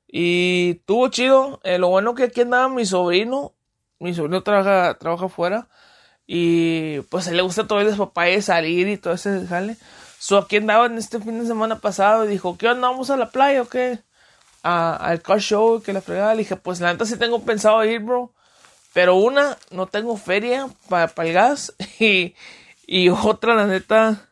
Y 0.08 0.76
tuvo 0.86 1.10
chido. 1.10 1.60
Eh, 1.64 1.78
lo 1.78 1.90
bueno 1.90 2.16
que 2.16 2.24
aquí 2.24 2.42
andaba 2.42 2.70
mi 2.70 2.86
sobrino. 2.86 3.54
Mi 4.00 4.14
sobrino 4.14 4.44
trabaja, 4.44 4.98
trabaja 4.98 5.26
afuera. 5.26 5.68
Y 6.28 7.02
pues 7.02 7.28
a 7.28 7.32
él 7.32 7.38
le 7.38 7.44
gusta 7.44 7.68
todo 7.68 7.82
el 7.82 7.96
papá 7.96 8.26
salir 8.42 8.88
y 8.88 8.98
todo 8.98 9.14
ese 9.14 9.46
jale. 9.48 9.78
So 10.20 10.38
aquí 10.38 10.58
andaba 10.58 10.88
en 10.88 10.98
este 10.98 11.20
fin 11.20 11.40
de 11.40 11.46
semana 11.46 11.80
pasado 11.80 12.26
y 12.26 12.28
dijo, 12.28 12.58
¿qué 12.58 12.68
onda? 12.68 12.90
¿Vamos 12.90 13.10
a 13.10 13.18
la 13.18 13.30
playa 13.30 13.62
o 13.62 13.68
qué? 13.68 14.00
al 14.66 15.22
car 15.22 15.40
show, 15.40 15.82
que 15.82 15.94
la 15.94 16.02
fregada. 16.02 16.34
Le 16.34 16.40
dije, 16.40 16.56
pues 16.56 16.80
la 16.80 16.92
neta 16.92 17.06
sí 17.06 17.18
tengo 17.18 17.44
pensado 17.44 17.84
ir, 17.86 18.00
bro. 18.00 18.34
Pero 18.94 19.16
una, 19.16 19.58
no 19.72 19.88
tengo 19.88 20.18
feria 20.18 20.68
para 20.90 21.12
el 21.18 21.34
gas. 21.34 21.74
Y, 22.00 22.36
y 22.88 23.10
otra, 23.10 23.56
la 23.56 23.68
neta, 23.68 24.30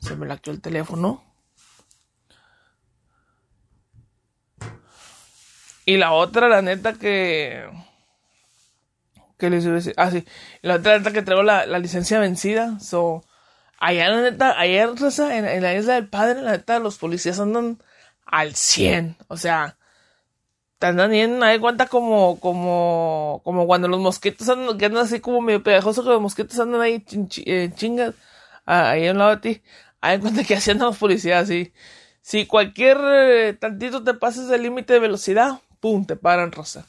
se 0.00 0.16
me 0.16 0.26
laqueó 0.26 0.52
el 0.52 0.60
teléfono. 0.60 1.22
Y 5.84 5.96
la 5.96 6.12
otra, 6.12 6.48
la 6.48 6.62
neta, 6.62 6.94
que. 6.94 7.64
¿Qué 9.38 9.50
les 9.50 9.64
iba 9.64 9.72
a 9.72 9.76
decir? 9.76 9.94
Ah, 9.96 10.10
sí. 10.10 10.24
La 10.62 10.76
otra, 10.76 10.92
la 10.92 10.98
neta, 10.98 11.12
que 11.12 11.22
traigo 11.22 11.42
la, 11.42 11.66
la 11.66 11.78
licencia 11.78 12.18
vencida. 12.20 12.78
So, 12.80 13.24
allá, 13.78 14.08
la 14.08 14.22
neta, 14.22 14.58
ayer, 14.58 14.88
en, 15.30 15.46
en 15.46 15.62
la 15.62 15.74
isla 15.74 15.94
del 15.94 16.08
padre, 16.08 16.42
la 16.42 16.52
neta, 16.52 16.78
los 16.78 16.98
policías 16.98 17.40
andan 17.40 17.78
al 18.26 18.54
100. 18.54 19.16
O 19.28 19.36
sea, 19.36 19.76
te 20.78 20.86
andan 20.86 21.10
bien, 21.10 21.42
hay 21.42 21.58
cuenta 21.58 21.86
como, 21.86 22.38
como, 22.40 23.40
como 23.44 23.66
cuando 23.66 23.88
los 23.88 24.00
mosquitos 24.00 24.48
andan, 24.48 24.76
que 24.78 24.86
andan 24.86 25.04
así 25.04 25.20
como 25.20 25.40
medio 25.40 25.62
pegajosos, 25.62 26.04
que 26.04 26.10
los 26.10 26.20
mosquitos 26.20 26.58
andan 26.58 26.80
ahí 26.80 27.04
eh, 27.46 27.70
chingas, 27.74 28.14
ah, 28.66 28.90
ahí 28.90 29.06
a 29.08 29.12
un 29.12 29.18
lado 29.18 29.36
de 29.36 29.54
ti. 29.54 29.62
Hay 30.00 30.20
cuenta 30.20 30.44
que 30.44 30.54
así 30.56 30.70
andan 30.70 30.88
los 30.88 30.98
policías, 30.98 31.44
así. 31.44 31.72
Si 32.20 32.46
cualquier 32.46 32.98
eh, 33.02 33.54
tantito 33.54 34.02
te 34.04 34.14
pases 34.14 34.50
el 34.50 34.62
límite 34.62 34.94
de 34.94 34.98
velocidad, 34.98 35.60
pum, 35.84 36.06
te 36.06 36.16
paran, 36.16 36.50
rosa. 36.50 36.86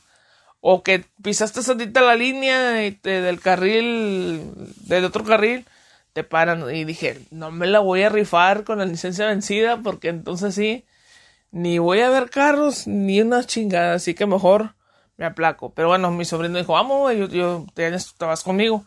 O 0.62 0.82
que 0.82 1.04
pisaste 1.22 1.62
santita 1.62 2.00
la 2.00 2.16
línea 2.16 2.86
y 2.88 2.92
te, 2.94 3.20
del 3.22 3.42
carril, 3.42 4.42
del 4.88 5.04
otro 5.04 5.26
carril, 5.26 5.66
te 6.14 6.24
paran. 6.24 6.74
Y 6.74 6.86
dije, 6.86 7.20
no 7.30 7.52
me 7.52 7.68
la 7.68 7.80
voy 7.80 8.04
a 8.04 8.10
rifar 8.10 8.64
con 8.64 8.80
la 8.80 8.86
licencia 8.86 9.28
vencida 9.28 9.82
porque 9.84 10.08
entonces 10.08 10.56
sí, 10.56 10.86
ni 11.52 11.78
voy 11.78 12.00
a 12.00 12.10
ver 12.10 12.30
carros 12.30 12.88
ni 12.88 13.20
una 13.20 13.44
chingada. 13.44 13.96
Así 13.96 14.14
que 14.14 14.26
mejor 14.28 14.76
me 15.18 15.26
aplaco. 15.26 15.74
Pero 15.74 15.90
bueno, 15.90 16.10
mi 16.12 16.24
sobrino 16.24 16.58
dijo, 16.58 16.72
vamos, 16.72 17.14
yo, 17.14 17.28
yo 17.28 17.66
te, 17.74 17.92
vas 18.20 18.44
conmigo. 18.44 18.86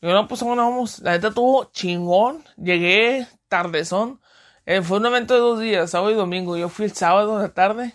Yo 0.00 0.10
no, 0.14 0.26
pues 0.26 0.42
bueno, 0.42 0.70
vamos. 0.70 1.00
La 1.00 1.12
neta 1.12 1.32
tuvo 1.32 1.66
chingón. 1.66 2.44
Llegué 2.56 3.26
tardezón. 3.48 4.20
Eh, 4.64 4.80
fue 4.80 4.98
un 5.00 5.06
evento 5.06 5.34
de 5.34 5.40
dos 5.40 5.60
días, 5.60 5.90
sábado 5.90 6.12
y 6.12 6.14
domingo. 6.14 6.56
Yo 6.56 6.70
fui 6.70 6.86
el 6.86 6.92
sábado 6.92 7.36
de 7.36 7.48
la 7.48 7.52
tarde 7.52 7.94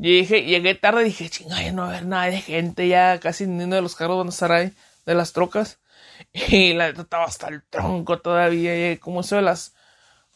y 0.00 0.20
dije, 0.20 0.44
llegué 0.44 0.76
tarde 0.76 1.02
dije, 1.02 1.28
chinga, 1.28 1.60
ya 1.60 1.72
no 1.72 1.82
va 1.82 1.88
a 1.88 1.90
haber 1.90 2.06
nada 2.06 2.26
de 2.26 2.40
gente, 2.40 2.86
ya 2.86 3.18
casi 3.18 3.46
ni 3.48 3.64
uno 3.64 3.74
de 3.76 3.82
los 3.82 3.96
carros 3.96 4.18
van 4.18 4.28
a 4.28 4.30
estar 4.30 4.52
ahí, 4.52 4.72
de 5.06 5.14
las 5.14 5.32
trocas. 5.32 5.80
Y 6.50 6.74
la 6.74 6.88
neta 6.88 7.02
estaba 7.02 7.24
hasta 7.24 7.48
el 7.48 7.62
tronco 7.64 8.20
todavía, 8.20 8.98
como 9.00 9.20
eso 9.20 9.36
de 9.36 9.42
las 9.42 9.74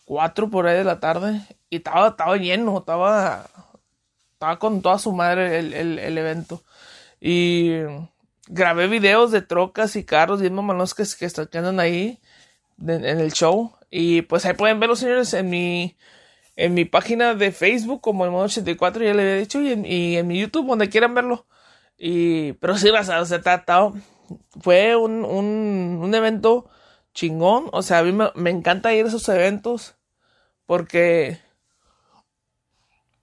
4 0.04 0.50
por 0.50 0.66
ahí 0.66 0.76
de 0.78 0.84
la 0.84 1.00
tarde. 1.00 1.40
Y 1.70 1.76
estaba, 1.76 2.08
estaba 2.08 2.36
lleno, 2.36 2.78
estaba, 2.78 3.46
estaba 4.32 4.58
con 4.58 4.82
toda 4.82 4.98
su 4.98 5.12
madre 5.12 5.58
el, 5.58 5.98
el, 5.98 6.18
evento. 6.18 6.62
Y 7.20 7.72
grabé 8.48 8.88
videos 8.88 9.30
de 9.30 9.42
trocas 9.42 9.96
y 9.96 10.04
carros 10.04 10.40
bien 10.40 10.54
mamalos 10.54 10.94
que, 10.94 11.04
que, 11.18 11.28
que 11.48 11.58
andan 11.58 11.80
ahí 11.80 12.20
en 12.80 13.04
el 13.04 13.32
show. 13.32 13.72
Y 13.90 14.22
pues 14.22 14.44
ahí 14.44 14.54
pueden 14.54 14.80
verlos, 14.80 15.00
señores, 15.00 15.34
en 15.34 15.50
mi 15.50 15.96
en 16.56 16.74
mi 16.74 16.84
página 16.84 17.34
de 17.34 17.52
Facebook 17.52 18.00
como 18.00 18.24
el 18.24 18.30
modo 18.30 18.44
84 18.44 19.04
ya 19.04 19.14
le 19.14 19.22
había 19.22 19.36
dicho 19.36 19.60
y 19.60 19.72
en, 19.72 19.86
y 19.86 20.16
en 20.16 20.26
mi 20.26 20.40
YouTube 20.40 20.66
donde 20.66 20.88
quieran 20.88 21.14
verlo. 21.14 21.46
Y 21.98 22.52
pero 22.54 22.76
sí 22.76 22.88
o 22.90 23.04
sea 23.04 23.42
tratado 23.42 23.94
fue 24.60 24.96
un, 24.96 25.24
un, 25.24 26.00
un, 26.02 26.14
evento 26.14 26.68
chingón. 27.14 27.68
O 27.72 27.82
sea 27.82 27.98
a 27.98 28.02
mí 28.02 28.12
me, 28.12 28.50
encanta 28.50 28.94
ir 28.94 29.04
a 29.04 29.08
esos 29.08 29.28
eventos 29.28 29.96
porque 30.66 31.38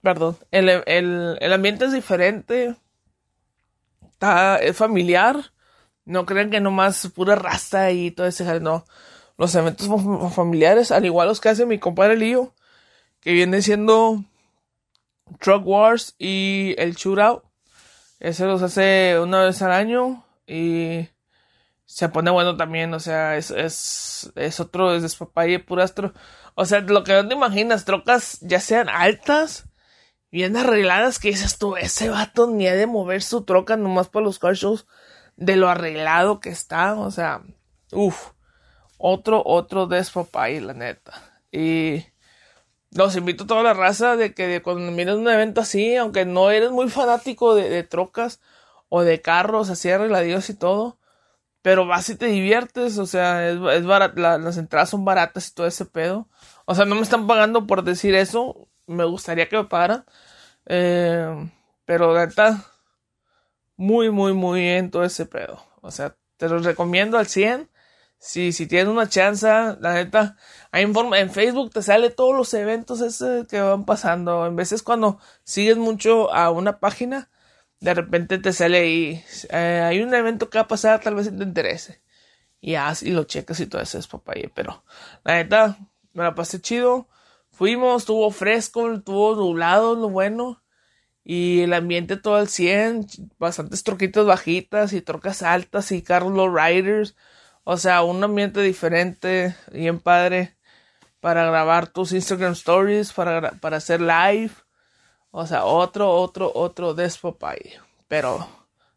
perdón 0.02 0.38
el, 0.52 0.70
el, 0.70 1.38
el 1.40 1.54
ambiente 1.54 1.86
es 1.86 1.94
diferente 1.94 2.76
está 4.12 4.58
es 4.58 4.76
familiar. 4.78 5.54
No 6.06 6.26
crean 6.26 6.50
que 6.50 6.60
nomás 6.60 7.08
pura 7.14 7.36
raza 7.36 7.92
y 7.92 8.12
todo 8.12 8.28
ese 8.28 8.60
no. 8.60 8.86
Los 9.38 9.54
eventos 9.56 9.88
familiares 10.34 10.92
al 10.92 11.06
igual 11.06 11.28
los 11.28 11.40
que 11.40 11.50
hace 11.50 11.66
mi 11.66 11.80
compadre 11.80 12.18
Lío 12.18 12.54
que 13.22 13.34
viene 13.34 13.62
siendo 13.62 14.24
Truck 15.40 15.66
Wars 15.66 16.16
y 16.18 16.76
el 16.78 16.96
Shootout. 16.96 17.44
Ese 18.20 18.46
los 18.46 18.62
hace 18.62 19.20
una 19.20 19.44
vez 19.44 19.62
al 19.62 19.72
año 19.72 20.26
y 20.46 21.08
se 21.86 22.10
pone 22.10 22.32
bueno 22.32 22.58
también, 22.58 22.94
o 22.94 23.00
sea, 23.00 23.38
es, 23.38 23.52
es, 23.52 24.32
es 24.36 24.60
otro, 24.60 24.94
es 24.94 25.02
despapalle 25.02 25.60
purastro. 25.60 26.14
O 26.56 26.66
sea, 26.66 26.82
lo 26.82 27.04
que 27.04 27.14
no 27.14 27.28
te 27.28 27.36
imaginas, 27.36 27.86
trocas 27.86 28.40
ya 28.42 28.60
sean 28.60 28.90
altas, 28.90 29.66
bien 30.32 30.58
arregladas, 30.58 31.20
que 31.20 31.30
dices 31.30 31.58
tú, 31.58 31.78
ese 31.78 32.10
vato 32.10 32.48
ni 32.48 32.68
ha 32.68 32.76
de 32.76 32.88
mover 32.88 33.24
su 33.24 33.44
troca 33.44 33.78
nomás 33.78 34.10
para 34.10 34.26
los 34.26 34.40
car 34.40 34.56
shows, 34.56 34.86
de 35.38 35.56
lo 35.56 35.70
arreglado 35.70 36.42
que 36.42 36.50
está, 36.50 36.96
o 36.96 37.12
sea, 37.12 37.42
Uf, 37.92 38.34
otro, 38.98 39.42
otro 39.46 39.88
despapay, 39.88 40.60
la 40.60 40.74
neta. 40.74 41.42
Y 41.52 42.06
los 42.92 43.16
invito 43.16 43.44
a 43.44 43.48
toda 43.48 43.64
la 43.64 43.74
raza 43.74 44.16
de 44.16 44.34
que 44.34 44.62
cuando 44.62 44.92
miren 44.92 45.20
un 45.20 45.30
evento 45.30 45.62
así, 45.62 45.96
aunque 45.96 46.26
no 46.26 46.52
eres 46.52 46.72
muy 46.72 46.90
fanático 46.90 47.56
de, 47.56 47.84
trocas 47.84 48.40
o 48.90 49.02
de 49.04 49.22
carros 49.22 49.70
así 49.70 49.90
arregladillos 49.90 50.50
y 50.50 50.56
todo, 50.56 50.98
pero 51.62 51.86
vas 51.86 52.10
y 52.10 52.16
te 52.16 52.28
diviertes, 52.28 52.98
o 52.98 53.06
sea, 53.06 53.50
es, 53.50 53.56
es 53.56 53.84
las 53.84 54.58
entradas 54.58 54.90
son 54.90 55.06
baratas 55.06 55.50
y 55.50 55.54
todo 55.54 55.68
ese 55.68 55.86
pedo. 55.86 56.28
O 56.66 56.76
sea, 56.76 56.86
no 56.86 56.96
me 56.96 57.02
están 57.02 57.28
pagando 57.28 57.68
por 57.68 57.84
decir 57.84 58.16
eso, 58.16 58.68
me 58.88 59.04
gustaría 59.06 59.50
que 59.50 59.58
me 59.58 59.66
pagaran. 59.66 60.06
Eh, 60.66 61.50
pero 61.86 62.16
neta, 62.16 62.66
muy, 63.76 64.12
muy, 64.12 64.34
muy 64.34 64.62
bien 64.62 64.92
todo 64.92 65.04
ese 65.04 65.26
pedo. 65.26 65.64
O 65.82 65.92
sea, 65.92 66.16
te 66.38 66.50
lo 66.50 66.60
recomiendo 66.60 67.18
al 67.18 67.28
100. 67.28 67.70
Si, 68.20 68.52
si 68.52 68.68
tienes 68.68 68.90
una 68.90 69.08
chance, 69.08 69.48
la 69.48 69.94
neta, 69.94 70.36
hay 70.72 70.84
en 70.84 71.32
Facebook 71.32 71.72
te 71.72 71.82
sale 71.82 72.10
todos 72.10 72.36
los 72.36 72.54
eventos 72.54 73.02
que 73.50 73.62
van 73.62 73.86
pasando. 73.86 74.46
En 74.46 74.56
veces 74.56 74.84
cuando 74.84 75.20
sigues 75.44 75.78
mucho 75.78 76.32
a 76.34 76.52
una 76.52 76.80
página, 76.80 77.30
de 77.80 77.94
repente 77.94 78.38
te 78.38 78.54
sale 78.54 78.80
ahí, 78.80 79.24
eh, 79.52 79.84
hay 79.86 80.02
un 80.02 80.14
evento 80.14 80.50
que 80.50 80.58
va 80.58 80.64
a 80.64 80.68
pasar, 80.68 81.00
tal 81.02 81.16
vez 81.16 81.30
te 81.36 81.44
interese. 81.44 82.02
Y 82.62 82.76
así 82.76 83.12
lo 83.12 83.24
checas 83.24 83.60
y 83.62 83.68
todo 83.68 83.82
eso 83.82 83.98
es 83.98 84.08
papaya. 84.08 84.50
Pero 84.54 84.84
la 85.24 85.36
neta, 85.36 85.78
me 86.14 86.24
la 86.24 86.36
pasé 86.36 86.62
chido. 86.62 87.08
Fuimos, 87.52 88.04
estuvo 88.04 88.30
fresco, 88.32 88.92
estuvo 88.94 89.36
nublado, 89.36 89.96
lo 89.96 90.10
bueno. 90.10 90.62
Y 91.24 91.62
el 91.62 91.74
ambiente 91.74 92.18
todo 92.18 92.36
al 92.36 92.50
100, 92.50 93.08
bastantes 93.38 93.84
troquitas 93.84 94.26
bajitas 94.26 94.94
y 94.94 95.02
trocas 95.02 95.44
altas 95.44 95.92
y 95.92 96.02
carros 96.02 96.34
low 96.34 96.50
riders. 96.56 97.16
O 97.72 97.78
sea, 97.78 98.02
un 98.02 98.24
ambiente 98.24 98.64
diferente, 98.64 99.56
bien 99.72 100.00
padre 100.00 100.58
para 101.20 101.46
grabar 101.46 101.86
tus 101.86 102.14
Instagram 102.14 102.54
stories, 102.54 103.14
para, 103.14 103.52
para 103.52 103.78
hacer 103.78 104.02
live. 104.02 104.50
O 105.30 105.46
sea, 105.46 105.66
otro, 105.66 106.10
otro, 106.10 106.52
otro 106.56 106.96
despopay. 106.96 107.60
Pero, 108.08 108.50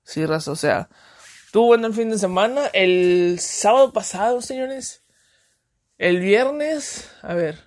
sí, 0.05 0.25
raza, 0.25 0.53
o 0.53 0.57
sea, 0.57 0.89
tuvo 1.53 1.67
bueno 1.67 1.87
el 1.87 1.93
fin 1.93 2.09
de 2.09 2.17
semana. 2.17 2.71
El 2.73 3.37
sábado 3.41 3.93
pasado, 3.93 4.41
señores. 4.41 5.05
El 5.99 6.21
viernes, 6.21 7.11
a 7.21 7.35
ver. 7.35 7.59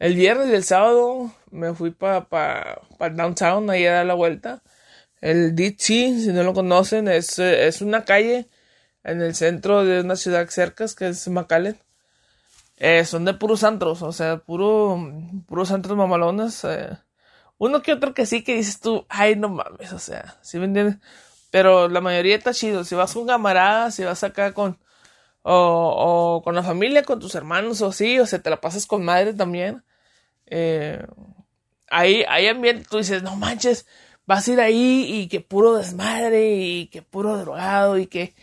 El 0.00 0.16
viernes 0.16 0.48
y 0.48 0.54
el 0.54 0.64
sábado 0.64 1.32
me 1.52 1.72
fui 1.72 1.92
para 1.92 2.28
pa, 2.28 2.82
pa 2.98 3.10
downtown, 3.10 3.70
ahí 3.70 3.86
a 3.86 3.92
dar 3.92 4.06
la 4.06 4.14
vuelta. 4.14 4.60
El 5.20 5.54
DC, 5.54 5.76
si 6.18 6.32
no 6.32 6.42
lo 6.42 6.52
conocen, 6.52 7.06
es, 7.06 7.38
es 7.38 7.80
una 7.80 8.04
calle 8.04 8.48
en 9.04 9.22
el 9.22 9.34
centro 9.34 9.84
de 9.84 10.00
una 10.00 10.16
ciudad 10.16 10.48
cerca, 10.48 10.86
que 10.96 11.08
es 11.08 11.28
McAllen. 11.28 11.78
Eh, 12.78 13.04
son 13.04 13.24
de 13.24 13.34
puros 13.34 13.64
antros, 13.64 14.02
o 14.02 14.12
sea, 14.12 14.38
puro, 14.38 14.98
puros 15.46 15.70
antros 15.70 15.96
mamalones. 15.96 16.64
Eh. 16.64 16.98
Uno 17.58 17.82
que 17.82 17.92
otro 17.92 18.14
que 18.14 18.26
sí 18.26 18.42
que 18.42 18.56
dices 18.56 18.80
tú, 18.80 19.06
ay, 19.08 19.36
no 19.36 19.48
mames, 19.48 19.92
o 19.92 19.98
sea, 19.98 20.38
¿sí 20.42 20.58
me 20.58 20.64
entiendes? 20.66 20.96
Pero 21.50 21.88
la 21.88 22.00
mayoría 22.00 22.36
está 22.36 22.52
chido. 22.52 22.84
Si 22.84 22.94
vas 22.96 23.14
con 23.14 23.26
camaradas, 23.26 23.94
si 23.94 24.04
vas 24.04 24.24
acá 24.24 24.52
con, 24.52 24.78
o, 25.42 26.36
o 26.38 26.42
con 26.42 26.54
la 26.56 26.62
familia, 26.64 27.04
con 27.04 27.20
tus 27.20 27.34
hermanos 27.36 27.80
o 27.82 27.88
así, 27.88 28.18
o 28.18 28.26
sea, 28.26 28.40
te 28.42 28.50
la 28.50 28.60
pasas 28.60 28.86
con 28.86 29.04
madre 29.04 29.34
también. 29.34 29.84
Eh, 30.46 31.06
ahí, 31.90 32.24
hay 32.28 32.48
ambiente, 32.48 32.86
tú 32.90 32.98
dices, 32.98 33.22
no 33.22 33.36
manches, 33.36 33.86
vas 34.26 34.48
a 34.48 34.52
ir 34.52 34.60
ahí 34.60 35.06
y 35.08 35.28
que 35.28 35.40
puro 35.40 35.74
desmadre 35.76 36.56
y 36.56 36.88
que 36.88 37.02
puro 37.02 37.36
drogado 37.38 37.98
y 37.98 38.06
que, 38.06 38.34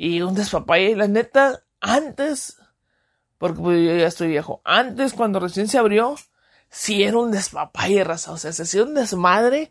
y 0.00 0.22
un 0.22 0.34
despapalle. 0.34 0.96
La 0.96 1.08
neta, 1.08 1.62
antes, 1.80 2.56
porque 3.36 3.60
pues, 3.60 3.84
yo 3.84 3.94
ya 3.96 4.06
estoy 4.06 4.28
viejo, 4.28 4.62
antes 4.64 5.12
cuando 5.12 5.40
recién 5.40 5.68
se 5.68 5.76
abrió, 5.76 6.14
sí 6.70 7.02
era 7.04 7.18
un 7.18 7.30
despapalle, 7.30 8.02
raza, 8.02 8.32
o 8.32 8.38
sea, 8.38 8.52
se 8.52 8.62
hacía 8.62 8.82
un 8.84 8.94
desmadre. 8.94 9.70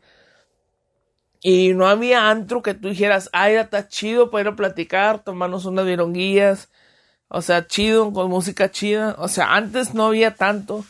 Y 1.41 1.73
no 1.73 1.87
había 1.87 2.29
antro 2.29 2.61
que 2.61 2.73
tú 2.75 2.89
dijeras, 2.89 3.29
ay, 3.33 3.55
está 3.55 3.87
chido 3.87 4.29
para 4.29 4.41
ir 4.41 4.47
a 4.49 4.55
platicar, 4.55 5.23
tomarnos 5.23 5.65
unas 5.65 5.85
vironguillas. 5.85 6.69
O 7.29 7.41
sea, 7.41 7.65
chido, 7.65 8.11
con 8.13 8.29
música 8.29 8.71
chida. 8.71 9.15
O 9.19 9.29
sea, 9.29 9.55
antes 9.55 9.93
no 9.93 10.07
había 10.07 10.35
tanto 10.35 10.85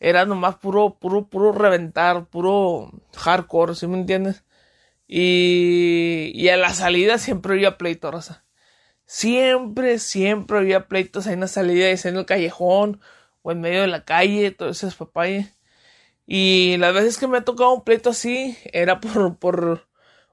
era 0.00 0.24
nomás 0.24 0.56
puro, 0.56 0.94
puro, 1.00 1.26
puro 1.26 1.52
reventar, 1.52 2.26
puro 2.26 2.90
hardcore, 3.16 3.74
¿sí 3.74 3.86
me 3.88 3.98
entiendes? 3.98 4.44
Y, 5.08 6.32
y 6.34 6.48
a 6.50 6.56
la 6.56 6.72
salida 6.74 7.18
siempre 7.18 7.54
había 7.54 7.78
pleitos, 7.78 8.12
raza. 8.12 8.47
Siempre, 9.08 9.98
siempre 9.98 10.58
había 10.58 10.88
pleitos 10.88 11.26
ahí 11.26 11.34
en 11.34 11.40
la 11.40 11.48
salida, 11.48 11.88
en 11.90 12.16
el 12.16 12.26
callejón, 12.26 13.00
o 13.42 13.52
en 13.52 13.60
medio 13.60 13.80
de 13.82 13.88
la 13.88 14.04
calle, 14.04 14.50
todo 14.52 14.70
eso 14.70 14.86
es 14.88 14.94
papaya. 14.94 15.54
Y 16.26 16.76
las 16.78 16.94
veces 16.94 17.18
que 17.18 17.28
me 17.28 17.38
ha 17.38 17.44
tocado 17.44 17.74
un 17.74 17.84
pleito 17.84 18.10
así, 18.10 18.56
era 18.72 19.00
por, 19.02 19.38
por 19.38 19.88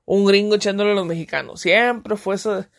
un 0.05 0.25
gringo 0.25 0.55
echándole 0.55 0.91
a 0.91 0.95
los 0.95 1.05
mexicanos. 1.07 1.61
Siempre 1.61 2.17
fue 2.17 2.35
esa, 2.35 2.69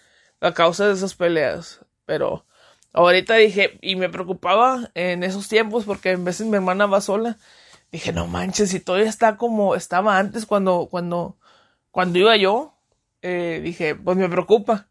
la 0.41 0.55
causa 0.55 0.87
de 0.89 0.95
esas 0.95 1.15
peleas. 1.15 1.81
Pero 2.07 2.47
Ahorita 2.97 3.35
dije, 3.35 3.79
y 3.83 3.95
me 3.95 4.09
preocupaba 4.09 4.91
en 4.95 5.23
esos 5.23 5.49
tiempos 5.49 5.85
porque 5.85 6.13
en 6.13 6.25
veces 6.25 6.47
mi 6.47 6.57
hermana 6.57 6.87
va 6.87 7.03
sola. 7.03 7.37
Dije, 7.93 8.11
no 8.11 8.27
manches, 8.27 8.71
si 8.71 8.81
todavía 8.81 9.11
está 9.11 9.37
como 9.37 9.75
estaba 9.75 10.19
antes 10.19 10.47
cuando, 10.47 10.89
cuando, 10.91 11.37
cuando 11.91 12.19
iba 12.19 12.35
yo. 12.39 12.75
Eh, 13.21 13.61
dije, 13.63 13.95
pues 13.95 14.17
me 14.17 14.31
preocupa. 14.31 14.89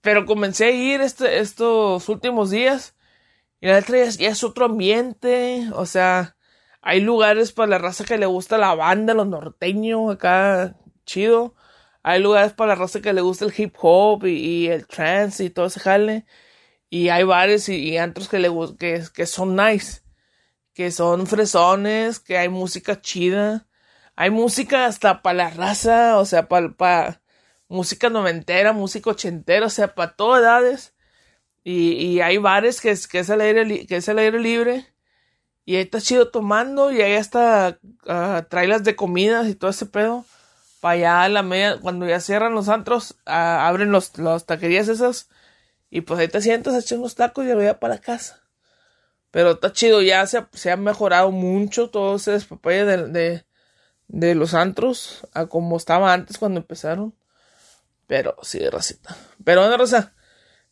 Pero 0.00 0.26
comencé 0.26 0.66
a 0.66 0.70
ir 0.70 1.00
este, 1.00 1.38
estos 1.40 2.08
últimos 2.08 2.50
días. 2.50 2.94
Y 3.60 3.66
la 3.68 3.74
letra 3.80 4.04
ya, 4.04 4.30
es 4.30 4.44
otro 4.44 4.66
ambiente. 4.66 5.68
O 5.74 5.86
sea, 5.86 6.36
hay 6.80 7.00
lugares 7.00 7.52
para 7.52 7.68
la 7.70 7.78
raza 7.78 8.04
que 8.04 8.18
le 8.18 8.26
gusta 8.26 8.58
la 8.58 8.74
banda, 8.74 9.14
los 9.14 9.26
norteños, 9.26 10.14
acá, 10.14 10.76
chido. 11.06 11.54
Hay 12.02 12.22
lugares 12.22 12.52
para 12.52 12.70
la 12.70 12.74
raza 12.76 13.00
que 13.00 13.12
le 13.12 13.20
gusta 13.20 13.44
el 13.44 13.54
hip 13.56 13.74
hop 13.80 14.24
y, 14.26 14.30
y 14.64 14.68
el 14.68 14.86
trance 14.86 15.44
y 15.44 15.50
todo 15.50 15.66
ese 15.66 15.80
jale. 15.80 16.26
Y 16.90 17.10
hay 17.10 17.24
bares 17.24 17.68
y, 17.68 17.98
antros 17.98 18.28
que, 18.28 18.38
le, 18.38 18.50
que, 18.78 19.04
que 19.14 19.26
son 19.26 19.56
nice, 19.56 20.02
que 20.74 20.90
son 20.90 21.26
fresones, 21.26 22.20
que 22.20 22.38
hay 22.38 22.48
música 22.48 23.00
chida. 23.00 23.66
Hay 24.16 24.30
música 24.30 24.86
hasta 24.86 25.22
para 25.22 25.36
la 25.36 25.50
raza, 25.50 26.18
o 26.18 26.24
sea, 26.24 26.48
para 26.48 26.70
pa, 26.72 27.22
música 27.68 28.10
noventera, 28.10 28.72
música 28.72 29.10
ochentera, 29.10 29.66
o 29.66 29.70
sea, 29.70 29.94
para 29.94 30.14
todas 30.16 30.42
edades. 30.42 30.94
Y, 31.64 31.92
y 31.92 32.20
hay 32.20 32.38
bares 32.38 32.80
que 32.80 32.90
es, 32.90 33.08
que 33.08 33.20
es, 33.20 33.30
aire, 33.30 33.86
que 33.86 33.96
es 33.96 34.08
aire 34.08 34.40
libre. 34.40 34.86
Y 35.64 35.76
ahí 35.76 35.82
está 35.82 36.00
chido 36.00 36.30
tomando 36.30 36.92
y 36.92 37.02
ahí 37.02 37.14
hasta 37.14 37.78
uh, 38.06 38.42
trailas 38.48 38.84
de 38.84 38.96
comidas 38.96 39.48
y 39.48 39.54
todo 39.54 39.70
ese 39.70 39.86
pedo. 39.86 40.24
Para 40.80 40.94
allá 40.94 41.22
a 41.24 41.28
la 41.28 41.42
media, 41.42 41.78
cuando 41.80 42.06
ya 42.06 42.20
cierran 42.20 42.54
los 42.54 42.68
antros, 42.68 43.16
ah, 43.26 43.68
abren 43.68 43.90
los, 43.90 44.16
las 44.18 44.46
taquerías 44.46 44.88
esas 44.88 45.28
y 45.90 46.02
pues 46.02 46.20
ahí 46.20 46.28
te 46.28 46.40
sientas 46.40 46.92
a 46.92 46.94
unos 46.94 47.14
tacos 47.14 47.46
y 47.46 47.52
voy 47.54 47.66
a 47.66 47.80
para 47.80 47.98
casa. 47.98 48.42
Pero 49.30 49.52
está 49.52 49.72
chido, 49.72 50.02
ya 50.02 50.26
se, 50.26 50.46
se 50.52 50.70
ha 50.70 50.76
mejorado 50.76 51.30
mucho 51.30 51.90
todo 51.90 52.16
ese 52.16 52.32
despapalle 52.32 52.84
de, 52.84 53.08
de, 53.08 53.44
de, 54.08 54.34
los 54.34 54.54
antros 54.54 55.26
a 55.34 55.46
como 55.46 55.76
estaba 55.76 56.12
antes 56.12 56.38
cuando 56.38 56.60
empezaron. 56.60 57.14
Pero 58.08 58.34
sí, 58.42 58.58
racita. 58.68 59.16
Pero 59.44 59.60
bueno, 59.60 59.76
Rosa, 59.76 60.14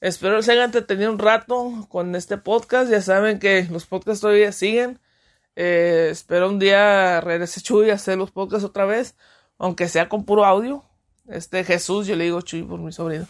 espero 0.00 0.42
se 0.42 0.50
hayan 0.50 0.64
entretenido 0.64 1.12
un 1.12 1.20
rato 1.20 1.86
con 1.88 2.16
este 2.16 2.38
podcast. 2.38 2.90
Ya 2.90 3.00
saben 3.00 3.38
que 3.38 3.68
los 3.70 3.86
podcasts 3.86 4.22
todavía 4.22 4.50
siguen. 4.50 4.98
Eh, 5.54 6.08
espero 6.10 6.48
un 6.48 6.58
día 6.58 7.20
regrese 7.20 7.60
Chuy 7.60 7.90
a 7.90 7.94
hacer 7.94 8.18
los 8.18 8.32
podcasts 8.32 8.64
otra 8.64 8.86
vez, 8.86 9.14
aunque 9.58 9.86
sea 9.86 10.08
con 10.08 10.24
puro 10.24 10.44
audio. 10.44 10.84
Este 11.28 11.62
Jesús, 11.62 12.08
yo 12.08 12.16
le 12.16 12.24
digo 12.24 12.40
Chuy 12.40 12.64
por 12.64 12.80
mi 12.80 12.90
sobrino. 12.90 13.28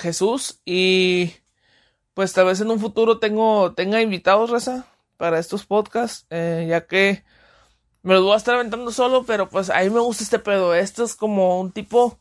Jesús 0.00 0.60
y 0.64 1.34
pues 2.14 2.32
tal 2.32 2.46
vez 2.46 2.60
en 2.60 2.70
un 2.70 2.80
futuro 2.80 3.18
tengo, 3.18 3.74
tenga 3.74 4.00
invitados, 4.00 4.50
Reza, 4.50 4.86
para 5.18 5.38
estos 5.38 5.66
podcasts, 5.66 6.26
eh, 6.30 6.66
ya 6.68 6.86
que 6.86 7.24
me 8.02 8.14
los 8.14 8.22
voy 8.22 8.32
a 8.32 8.36
estar 8.36 8.54
aventando 8.54 8.90
solo, 8.90 9.24
pero 9.24 9.50
pues 9.50 9.68
a 9.68 9.80
mí 9.80 9.90
me 9.90 10.00
gusta 10.00 10.24
este 10.24 10.38
pedo. 10.38 10.74
Esto 10.74 11.04
es 11.04 11.14
como 11.14 11.60
un 11.60 11.72
tipo, 11.72 12.18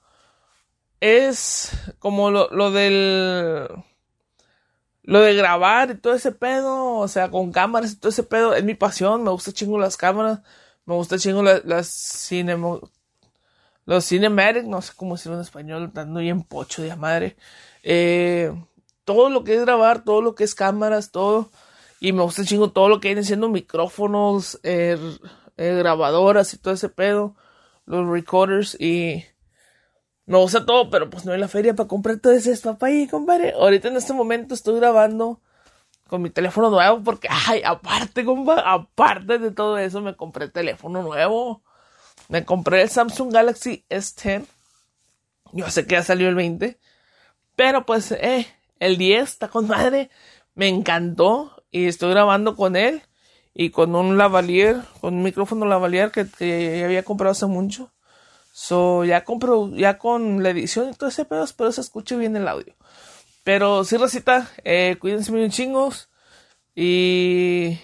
es 0.99 1.71
como 1.99 2.31
lo, 2.31 2.49
lo 2.49 2.71
del, 2.71 3.67
lo 5.03 5.19
de 5.19 5.35
grabar 5.35 5.91
y 5.91 5.95
todo 5.95 6.13
ese 6.13 6.31
pedo, 6.31 6.95
o 6.95 7.07
sea, 7.07 7.29
con 7.29 7.51
cámaras 7.51 7.93
y 7.93 7.99
todo 7.99 8.09
ese 8.09 8.23
pedo, 8.23 8.55
es 8.55 8.63
mi 8.63 8.75
pasión, 8.75 9.23
me 9.23 9.29
gusta 9.31 9.51
chingo 9.51 9.77
las 9.77 9.97
cámaras, 9.97 10.41
me 10.85 10.95
gusta 10.95 11.17
chingo 11.17 11.43
las, 11.43 11.63
las 11.65 12.29
los 13.85 14.05
cinematic, 14.05 14.65
no 14.65 14.81
sé 14.81 14.93
cómo 14.95 15.15
decirlo 15.15 15.37
en 15.37 15.43
español, 15.43 15.91
dando 15.93 16.19
bien 16.19 16.43
pocho 16.43 16.81
de 16.81 16.95
madre. 16.95 17.37
Eh, 17.83 18.51
todo 19.03 19.29
lo 19.29 19.43
que 19.43 19.55
es 19.55 19.61
grabar, 19.61 20.03
todo 20.03 20.21
lo 20.21 20.35
que 20.35 20.43
es 20.43 20.55
cámaras, 20.55 21.11
todo. 21.11 21.51
Y 21.99 22.11
me 22.11 22.23
gusta 22.23 22.43
chingo 22.43 22.71
todo 22.71 22.89
lo 22.89 22.99
que 22.99 23.09
viene 23.09 23.23
siendo 23.23 23.47
micrófonos, 23.49 24.59
eh, 24.63 24.97
eh, 25.57 25.75
grabadoras 25.75 26.53
y 26.53 26.57
todo 26.57 26.73
ese 26.73 26.89
pedo. 26.89 27.35
Los 27.85 28.07
recorders 28.09 28.75
y 28.79 29.23
me 30.25 30.37
gusta 30.37 30.65
todo, 30.65 30.89
pero 30.89 31.09
pues 31.09 31.25
no 31.25 31.33
hay 31.33 31.39
la 31.39 31.47
feria 31.47 31.75
para 31.75 31.87
comprar 31.87 32.17
todo 32.17 32.33
ese 32.33 32.55
papaya, 32.57 33.07
compadre. 33.09 33.53
Ahorita 33.53 33.89
en 33.89 33.97
este 33.97 34.13
momento 34.13 34.55
estoy 34.55 34.79
grabando 34.79 35.39
con 36.07 36.21
mi 36.21 36.29
teléfono 36.29 36.69
nuevo 36.69 37.03
porque, 37.03 37.27
ay, 37.29 37.61
aparte, 37.63 38.25
compa, 38.25 38.59
aparte 38.59 39.37
de 39.39 39.51
todo 39.51 39.77
eso, 39.77 40.01
me 40.01 40.15
compré 40.15 40.49
teléfono 40.49 41.03
nuevo. 41.03 41.61
Me 42.27 42.43
compré 42.43 42.81
el 42.81 42.89
Samsung 42.89 43.31
Galaxy 43.31 43.85
S10. 43.89 44.45
Yo 45.53 45.69
sé 45.69 45.85
que 45.85 45.95
ya 45.95 46.03
salió 46.03 46.27
el 46.27 46.35
20. 46.35 46.79
Pero 47.55 47.85
pues, 47.85 48.11
eh, 48.11 48.47
el 48.79 48.97
10 48.97 49.23
está 49.23 49.47
con 49.47 49.67
madre. 49.67 50.09
Me 50.55 50.67
encantó. 50.67 51.63
Y 51.69 51.85
estoy 51.85 52.11
grabando 52.11 52.55
con 52.55 52.75
él. 52.75 53.03
Y 53.53 53.69
con 53.69 53.95
un 53.95 54.17
lavalier, 54.17 54.81
con 55.01 55.15
un 55.15 55.23
micrófono 55.23 55.65
lavalier 55.65 56.11
que, 56.11 56.27
que 56.27 56.83
había 56.83 57.03
comprado 57.03 57.31
hace 57.31 57.45
mucho. 57.45 57.91
So, 58.57 59.03
ya 59.03 59.25
compro, 59.25 59.69
ya 59.75 59.97
con 59.97 60.41
la 60.41 60.51
edición 60.51 60.89
y 60.89 60.93
todo 60.93 61.09
ese 61.09 61.25
pedo, 61.25 61.43
espero 61.43 61.73
se 61.73 61.81
escuche 61.81 62.15
bien 62.15 62.37
el 62.37 62.47
audio. 62.47 62.73
Pero 63.43 63.83
sí, 63.83 63.97
recita, 63.97 64.49
eh, 64.63 64.95
cuídense 64.97 65.33
bien 65.33 65.51
chingos. 65.51 66.09
Y 66.73 67.77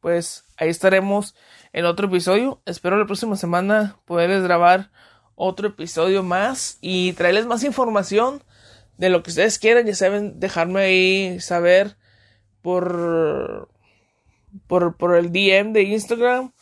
pues 0.00 0.44
ahí 0.58 0.68
estaremos 0.68 1.34
en 1.72 1.86
otro 1.86 2.08
episodio. 2.08 2.60
Espero 2.66 2.98
la 2.98 3.06
próxima 3.06 3.36
semana 3.36 3.96
poderles 4.04 4.42
grabar 4.42 4.90
otro 5.34 5.68
episodio 5.68 6.22
más 6.22 6.76
y 6.82 7.14
traerles 7.14 7.46
más 7.46 7.64
información 7.64 8.44
de 8.98 9.08
lo 9.08 9.22
que 9.22 9.30
ustedes 9.30 9.58
quieran. 9.58 9.86
Ya 9.86 9.94
saben, 9.94 10.38
dejarme 10.38 10.80
ahí 10.80 11.40
saber 11.40 11.96
por, 12.60 13.70
por, 14.66 14.94
por 14.98 15.16
el 15.16 15.32
DM 15.32 15.72
de 15.72 15.84
Instagram 15.84 16.52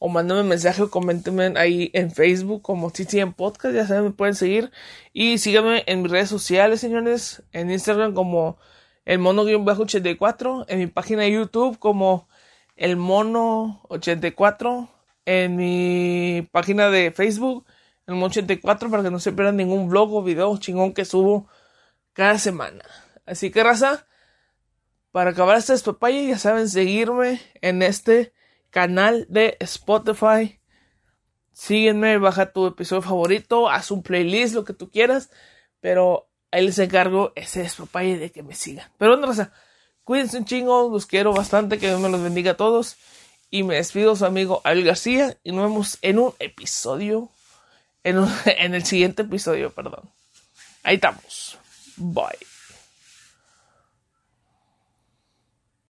o 0.00 0.08
mándame 0.08 0.42
mensaje 0.42 0.82
o 0.82 0.90
coméntenme 0.90 1.52
ahí 1.56 1.90
en 1.92 2.10
Facebook 2.10 2.62
como 2.62 2.90
en 2.96 3.32
Podcast, 3.34 3.74
ya 3.74 3.86
saben, 3.86 4.04
me 4.04 4.10
pueden 4.12 4.34
seguir. 4.34 4.72
Y 5.12 5.36
síganme 5.36 5.84
en 5.86 6.02
mis 6.02 6.10
redes 6.10 6.30
sociales, 6.30 6.80
señores, 6.80 7.42
en 7.52 7.70
Instagram 7.70 8.14
como 8.14 8.58
el 9.04 9.18
mono-84, 9.18 10.64
en 10.68 10.78
mi 10.78 10.86
página 10.86 11.22
de 11.22 11.32
YouTube 11.32 11.78
como 11.78 12.28
el 12.76 12.96
mono84, 12.96 14.88
en 15.26 15.56
mi 15.56 16.48
página 16.50 16.88
de 16.88 17.12
Facebook, 17.12 17.66
el 18.06 18.14
mono84, 18.14 18.90
para 18.90 19.02
que 19.02 19.10
no 19.10 19.18
se 19.18 19.32
pierdan 19.32 19.58
ningún 19.58 19.90
vlog 19.90 20.14
o 20.14 20.22
video 20.22 20.56
chingón 20.56 20.94
que 20.94 21.04
subo 21.04 21.46
cada 22.14 22.38
semana. 22.38 22.82
Así 23.26 23.50
que, 23.50 23.62
raza, 23.62 24.06
para 25.12 25.32
acabar 25.32 25.58
este 25.58 25.78
papaya, 25.78 26.22
ya 26.22 26.38
saben, 26.38 26.70
seguirme 26.70 27.38
en 27.60 27.82
este 27.82 28.32
canal 28.70 29.26
de 29.28 29.56
Spotify. 29.60 30.60
Sígueme, 31.52 32.18
baja 32.18 32.52
tu 32.52 32.66
episodio 32.66 33.02
favorito, 33.02 33.68
haz 33.68 33.90
un 33.90 34.02
playlist, 34.02 34.54
lo 34.54 34.64
que 34.64 34.72
tú 34.72 34.90
quieras. 34.90 35.30
Pero 35.80 36.30
ahí 36.50 36.64
les 36.64 36.78
encargo 36.78 37.32
ese 37.36 37.62
es 37.62 37.74
papaya 37.74 38.16
de 38.16 38.32
que 38.32 38.42
me 38.42 38.54
sigan. 38.54 38.90
Pero 38.98 39.18
bueno, 39.18 39.50
cuídense 40.04 40.38
un 40.38 40.44
chingo, 40.44 40.88
los 40.90 41.06
quiero 41.06 41.32
bastante, 41.32 41.78
que 41.78 41.88
Dios 41.88 42.00
me 42.00 42.08
los 42.08 42.22
bendiga 42.22 42.52
a 42.52 42.56
todos. 42.56 42.96
Y 43.50 43.64
me 43.64 43.74
despido 43.74 44.14
su 44.14 44.24
amigo 44.24 44.60
Abel 44.64 44.84
García 44.84 45.36
y 45.42 45.50
nos 45.50 45.68
vemos 45.68 45.98
en 46.02 46.20
un 46.20 46.34
episodio, 46.38 47.30
en 48.04 48.24
el 48.74 48.84
siguiente 48.84 49.22
episodio, 49.22 49.70
perdón. 49.70 50.08
Ahí 50.82 50.94
estamos. 50.94 51.58
Bye. 51.96 52.49